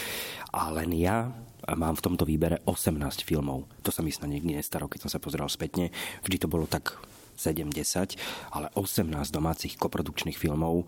ale 0.55 0.87
len 0.87 0.95
ja 0.95 1.27
mám 1.67 1.99
v 1.99 2.03
tomto 2.07 2.23
výbere 2.23 2.63
18 2.63 2.95
filmov. 3.27 3.67
To 3.83 3.91
sa 3.91 3.99
mi 4.07 4.15
snad 4.15 4.31
niekdy 4.31 4.55
nestaro, 4.55 4.87
keď 4.87 5.03
som 5.03 5.11
sa 5.11 5.19
pozeral 5.19 5.51
spätne. 5.51 5.91
Vždy 6.23 6.47
to 6.47 6.47
bolo 6.47 6.63
tak 6.63 6.95
7-10, 7.35 8.15
ale 8.55 8.71
18 8.79 9.03
domácich 9.27 9.75
koprodukčných 9.75 10.39
filmov 10.39 10.87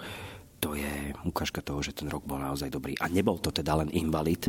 to 0.64 0.80
je 0.80 1.12
ukážka 1.28 1.60
toho, 1.60 1.84
že 1.84 1.92
ten 1.92 2.08
rok 2.08 2.24
bol 2.24 2.40
naozaj 2.40 2.72
dobrý. 2.72 2.96
A 3.04 3.12
nebol 3.12 3.36
to 3.36 3.52
teda 3.52 3.76
len 3.76 3.92
Invalid 3.92 4.48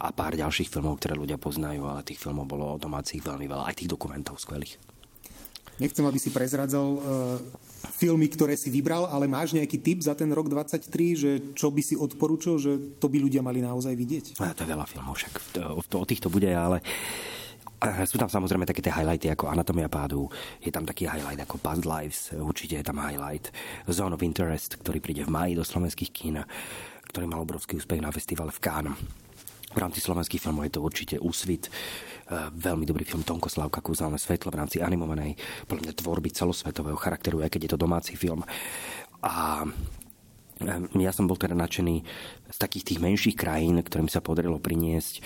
a 0.00 0.08
pár 0.08 0.32
ďalších 0.32 0.72
filmov, 0.72 0.96
ktoré 0.96 1.20
ľudia 1.20 1.36
poznajú, 1.36 1.84
ale 1.84 2.00
tých 2.00 2.16
filmov 2.16 2.48
bolo 2.48 2.80
domácich 2.80 3.20
veľmi 3.20 3.44
veľa, 3.44 3.68
aj 3.68 3.84
tých 3.84 3.92
dokumentov 3.92 4.40
skvelých. 4.40 4.80
Nechcem, 5.76 6.04
aby 6.04 6.20
si 6.20 6.28
prezradzal 6.28 6.88
uh, 6.92 7.00
filmy, 7.96 8.28
ktoré 8.28 8.52
si 8.52 8.68
vybral, 8.68 9.08
ale 9.08 9.24
máš 9.24 9.56
nejaký 9.56 9.80
tip 9.80 10.00
za 10.04 10.12
ten 10.12 10.28
rok 10.28 10.48
23, 10.48 10.84
že 11.16 11.30
čo 11.56 11.72
by 11.72 11.80
si 11.80 11.96
odporúčil, 11.96 12.60
že 12.60 12.72
to 13.00 13.08
by 13.08 13.16
ľudia 13.16 13.40
mali 13.40 13.64
naozaj 13.64 13.96
vidieť? 13.96 14.24
A 14.44 14.52
to 14.52 14.64
je 14.64 14.72
veľa 14.76 14.84
filmov, 14.84 15.16
však 15.16 15.32
to, 15.56 15.60
to, 15.88 15.96
o 15.96 16.04
týchto 16.04 16.28
bude, 16.28 16.52
ale 16.52 16.84
sú 17.80 18.20
tam 18.20 18.28
samozrejme 18.28 18.68
také 18.68 18.84
tie 18.84 18.92
highlighty 18.92 19.32
ako 19.32 19.48
Anatomia 19.48 19.88
pádu, 19.88 20.28
je 20.60 20.68
tam 20.68 20.84
taký 20.84 21.08
highlight 21.08 21.40
ako 21.40 21.56
Past 21.64 21.88
Lives, 21.88 22.28
určite 22.36 22.76
je 22.76 22.84
tam 22.84 23.00
highlight 23.00 23.48
Zone 23.88 24.12
of 24.12 24.20
Interest, 24.20 24.76
ktorý 24.84 25.00
príde 25.00 25.24
v 25.24 25.32
maji 25.32 25.52
do 25.56 25.64
slovenských 25.64 26.10
kín, 26.12 26.44
ktorý 27.08 27.24
mal 27.24 27.40
obrovský 27.40 27.80
úspech 27.80 28.04
na 28.04 28.12
festivale 28.12 28.52
v 28.52 28.60
Cannes. 28.60 28.98
V 29.70 29.78
rámci 29.78 30.02
slovenských 30.02 30.42
filmov 30.42 30.66
je 30.66 30.74
to 30.74 30.82
určite 30.82 31.16
Úsvit, 31.22 31.70
e, 31.70 31.70
veľmi 32.58 32.82
dobrý 32.82 33.06
film 33.06 33.22
Tonko 33.22 33.46
Slavka 33.46 33.78
Kúzelné 33.78 34.18
svetlo 34.18 34.50
v 34.50 34.58
rámci 34.58 34.82
animovanej, 34.82 35.38
podľa 35.70 35.88
mňa 35.88 35.94
tvorby 35.94 36.34
celosvetového 36.34 36.98
charakteru, 36.98 37.38
aj 37.38 37.54
keď 37.54 37.60
je 37.64 37.70
to 37.70 37.78
domáci 37.78 38.18
film. 38.18 38.42
A 39.22 39.62
e, 40.58 41.06
ja 41.06 41.14
som 41.14 41.30
bol 41.30 41.38
teda 41.38 41.54
nadšený 41.54 42.02
z 42.50 42.58
takých 42.58 42.92
tých 42.92 42.98
menších 42.98 43.38
krajín, 43.38 43.78
ktorým 43.78 44.10
sa 44.10 44.18
podarilo 44.18 44.58
priniesť 44.58 45.22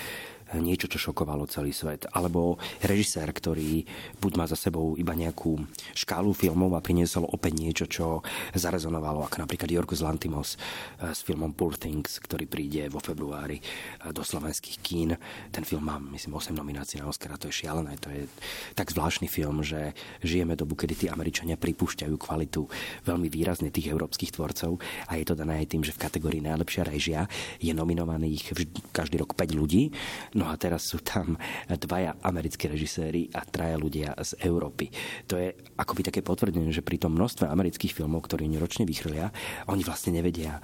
niečo, 0.60 0.90
čo 0.90 1.10
šokovalo 1.10 1.46
celý 1.46 1.74
svet. 1.74 2.06
Alebo 2.12 2.58
režisér, 2.82 3.30
ktorý 3.30 3.86
buď 4.20 4.32
má 4.34 4.44
za 4.44 4.58
sebou 4.58 4.94
iba 4.98 5.14
nejakú 5.14 5.58
škálu 5.94 6.34
filmov 6.34 6.74
a 6.76 6.84
priniesol 6.84 7.26
opäť 7.30 7.52
niečo, 7.58 7.84
čo 7.86 8.06
zarezonovalo, 8.54 9.24
ako 9.26 9.46
napríklad 9.46 9.70
Jorgos 9.70 10.02
Lantimos 10.04 10.54
eh, 10.54 11.14
s 11.14 11.24
filmom 11.24 11.54
Poor 11.54 11.78
Things, 11.78 12.18
ktorý 12.22 12.46
príde 12.46 12.86
vo 12.90 12.98
februári 12.98 13.58
eh, 13.58 14.10
do 14.12 14.20
slovenských 14.20 14.76
kín. 14.82 15.16
Ten 15.50 15.62
film 15.62 15.86
má, 15.86 15.96
myslím, 15.98 16.36
8 16.36 16.54
nominácií 16.54 17.00
na 17.00 17.08
Oscara, 17.08 17.40
to 17.40 17.48
je 17.48 17.64
šialené. 17.64 17.96
To 18.02 18.08
je 18.10 18.26
tak 18.74 18.90
zvláštny 18.90 19.30
film, 19.30 19.62
že 19.62 19.94
žijeme 20.20 20.58
dobu, 20.58 20.74
kedy 20.78 20.94
tí 20.94 21.06
Američania 21.08 21.58
pripúšťajú 21.58 22.14
kvalitu 22.18 22.66
veľmi 23.06 23.28
výrazne 23.30 23.70
tých 23.70 23.90
európskych 23.90 24.34
tvorcov 24.34 24.78
a 25.08 25.16
je 25.18 25.24
to 25.26 25.38
dané 25.38 25.62
aj 25.62 25.76
tým, 25.76 25.82
že 25.82 25.94
v 25.94 26.02
kategórii 26.02 26.42
najlepšia 26.42 26.82
režia 26.86 27.20
je 27.58 27.72
nominovaných 27.72 28.54
každý 28.90 29.20
rok 29.20 29.36
5 29.36 29.54
ľudí. 29.54 29.90
No 30.36 30.43
a 30.48 30.56
teraz 30.60 30.88
sú 30.88 31.00
tam 31.00 31.36
dvaja 31.68 32.16
americkí 32.22 32.68
režiséri 32.68 33.28
a 33.32 33.44
traja 33.44 33.76
ľudia 33.76 34.14
z 34.20 34.38
Európy. 34.44 34.92
To 35.28 35.40
je 35.40 35.52
akoby 35.76 36.08
také 36.12 36.20
potvrdenie, 36.20 36.72
že 36.72 36.84
pri 36.84 37.00
tom 37.00 37.16
množstve 37.16 37.48
amerických 37.48 37.92
filmov, 37.96 38.24
ktorí 38.28 38.46
ročne 38.60 38.84
vychrlia, 38.84 39.32
oni 39.66 39.82
vlastne 39.82 40.14
nevedia 40.14 40.60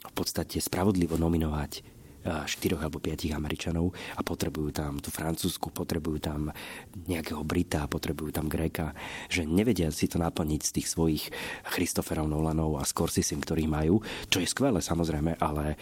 v 0.00 0.12
podstate 0.12 0.58
spravodlivo 0.58 1.16
nominovať 1.16 2.00
štyroch 2.20 2.84
alebo 2.84 3.00
piatich 3.00 3.32
Američanov 3.32 3.96
a 3.96 4.20
potrebujú 4.20 4.76
tam 4.76 5.00
tú 5.00 5.08
Francúzsku, 5.08 5.72
potrebujú 5.72 6.20
tam 6.20 6.52
nejakého 7.08 7.40
Brita, 7.40 7.88
potrebujú 7.88 8.28
tam 8.28 8.44
Gréka, 8.44 8.92
že 9.32 9.48
nevedia 9.48 9.88
si 9.88 10.04
to 10.04 10.20
naplniť 10.20 10.60
z 10.60 10.74
tých 10.76 10.88
svojich 10.92 11.24
Christopherov 11.64 12.28
Nolanov 12.28 12.76
a 12.76 12.84
Scorsese, 12.84 13.32
ktorých 13.40 13.72
majú, 13.72 14.04
čo 14.28 14.44
je 14.44 14.52
skvelé 14.52 14.84
samozrejme, 14.84 15.40
ale 15.40 15.80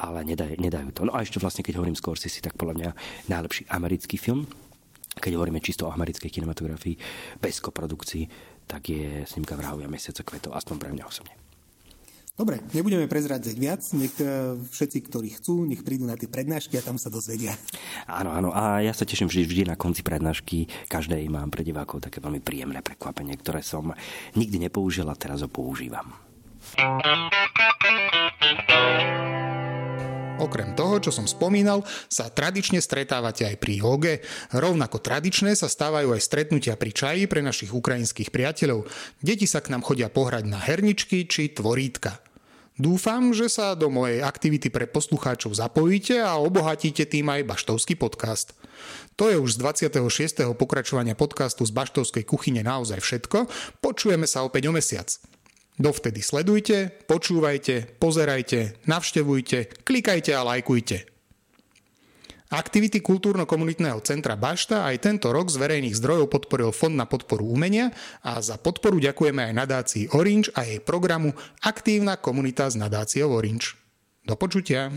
ale 0.00 0.24
nedajú, 0.24 0.56
nedajú 0.56 0.88
to. 0.96 1.04
No 1.04 1.12
a 1.12 1.20
ešte 1.20 1.36
vlastne, 1.36 1.60
keď 1.60 1.76
hovorím 1.76 1.98
Scorsese, 1.98 2.40
tak 2.40 2.56
podľa 2.56 2.74
mňa 2.80 2.90
najlepší 3.28 3.68
americký 3.68 4.16
film, 4.16 4.48
keď 5.20 5.36
hovoríme 5.36 5.60
čisto 5.60 5.84
o 5.84 5.92
americkej 5.92 6.32
kinematografii, 6.32 6.96
bez 7.36 7.60
koprodukcií, 7.60 8.24
tak 8.64 8.88
je 8.88 9.26
snímka 9.28 9.58
vrahov 9.58 9.82
a 9.84 9.90
mesiaca 9.90 10.24
kvetov, 10.24 10.56
aspoň 10.56 10.76
pre 10.78 10.90
mňa 10.96 11.04
osobne. 11.04 11.34
Dobre, 12.40 12.56
nebudeme 12.72 13.04
prezrádzať 13.04 13.56
viac, 13.60 13.84
nech 14.00 14.16
e, 14.16 14.56
všetci, 14.56 15.12
ktorí 15.12 15.28
chcú, 15.36 15.68
nech 15.68 15.84
prídu 15.84 16.08
na 16.08 16.16
tie 16.16 16.24
prednášky 16.24 16.80
a 16.80 16.86
tam 16.86 16.96
sa 16.96 17.12
dozvedia. 17.12 17.52
Áno, 18.08 18.32
áno, 18.32 18.48
a 18.56 18.80
ja 18.80 18.96
sa 18.96 19.04
teším 19.04 19.28
vždy, 19.28 19.44
vždy 19.44 19.62
na 19.68 19.76
konci 19.76 20.00
prednášky, 20.00 20.64
každej 20.88 21.28
mám 21.28 21.52
pre 21.52 21.60
divákov 21.60 22.00
také 22.00 22.16
veľmi 22.24 22.40
príjemné 22.40 22.80
prekvapenie, 22.80 23.36
ktoré 23.36 23.60
som 23.60 23.92
nikdy 24.40 24.56
nepoužil 24.56 25.04
a 25.12 25.20
teraz 25.20 25.44
ho 25.44 25.52
používam. 25.52 26.16
Okrem 30.40 30.72
toho, 30.72 30.96
čo 31.04 31.12
som 31.12 31.28
spomínal, 31.28 31.84
sa 32.08 32.32
tradične 32.32 32.80
stretávate 32.80 33.44
aj 33.44 33.60
pri 33.60 33.84
joge. 33.84 34.14
Rovnako 34.56 35.04
tradičné 35.04 35.52
sa 35.52 35.68
stávajú 35.68 36.16
aj 36.16 36.24
stretnutia 36.24 36.80
pri 36.80 36.96
čaji 36.96 37.28
pre 37.28 37.44
našich 37.44 37.76
ukrajinských 37.76 38.32
priateľov. 38.32 38.88
Deti 39.20 39.44
sa 39.44 39.60
k 39.60 39.68
nám 39.76 39.84
chodia 39.84 40.08
pohrať 40.08 40.48
na 40.48 40.56
herničky 40.56 41.28
či 41.28 41.52
tvorítka. 41.52 42.24
Dúfam, 42.80 43.36
že 43.36 43.52
sa 43.52 43.76
do 43.76 43.92
mojej 43.92 44.24
aktivity 44.24 44.72
pre 44.72 44.88
poslucháčov 44.88 45.52
zapojíte 45.52 46.16
a 46.24 46.40
obohatíte 46.40 47.04
tým 47.04 47.28
aj 47.28 47.44
Baštovský 47.44 48.00
podcast. 48.00 48.56
To 49.20 49.28
je 49.28 49.36
už 49.36 49.60
z 49.60 49.92
26. 49.92 50.56
pokračovania 50.56 51.12
podcastu 51.12 51.68
z 51.68 51.76
Baštovskej 51.76 52.24
kuchyne 52.24 52.64
naozaj 52.64 53.04
všetko. 53.04 53.44
Počujeme 53.84 54.24
sa 54.24 54.48
opäť 54.48 54.72
o 54.72 54.72
mesiac. 54.72 55.12
Dovtedy 55.80 56.20
sledujte, 56.20 56.92
počúvajte, 57.08 57.96
pozerajte, 57.96 58.76
navštevujte, 58.84 59.80
klikajte 59.80 60.36
a 60.36 60.44
lajkujte. 60.44 61.08
Aktivity 62.52 63.00
Kultúrno-komunitného 63.00 64.02
centra 64.04 64.36
Bašta 64.36 64.84
aj 64.84 65.06
tento 65.06 65.32
rok 65.32 65.48
z 65.48 65.56
verejných 65.56 65.96
zdrojov 65.96 66.28
podporil 66.28 66.74
Fond 66.76 66.92
na 66.92 67.08
podporu 67.08 67.48
umenia 67.48 67.94
a 68.20 68.42
za 68.44 68.60
podporu 68.60 69.00
ďakujeme 69.00 69.40
aj 69.48 69.56
nadácii 69.56 70.04
Orange 70.12 70.52
a 70.52 70.68
jej 70.68 70.84
programu 70.84 71.32
Aktívna 71.64 72.20
komunita 72.20 72.68
s 72.68 72.76
nadáciou 72.76 73.32
Orange. 73.32 73.78
Do 74.26 74.36
počutia. 74.36 74.92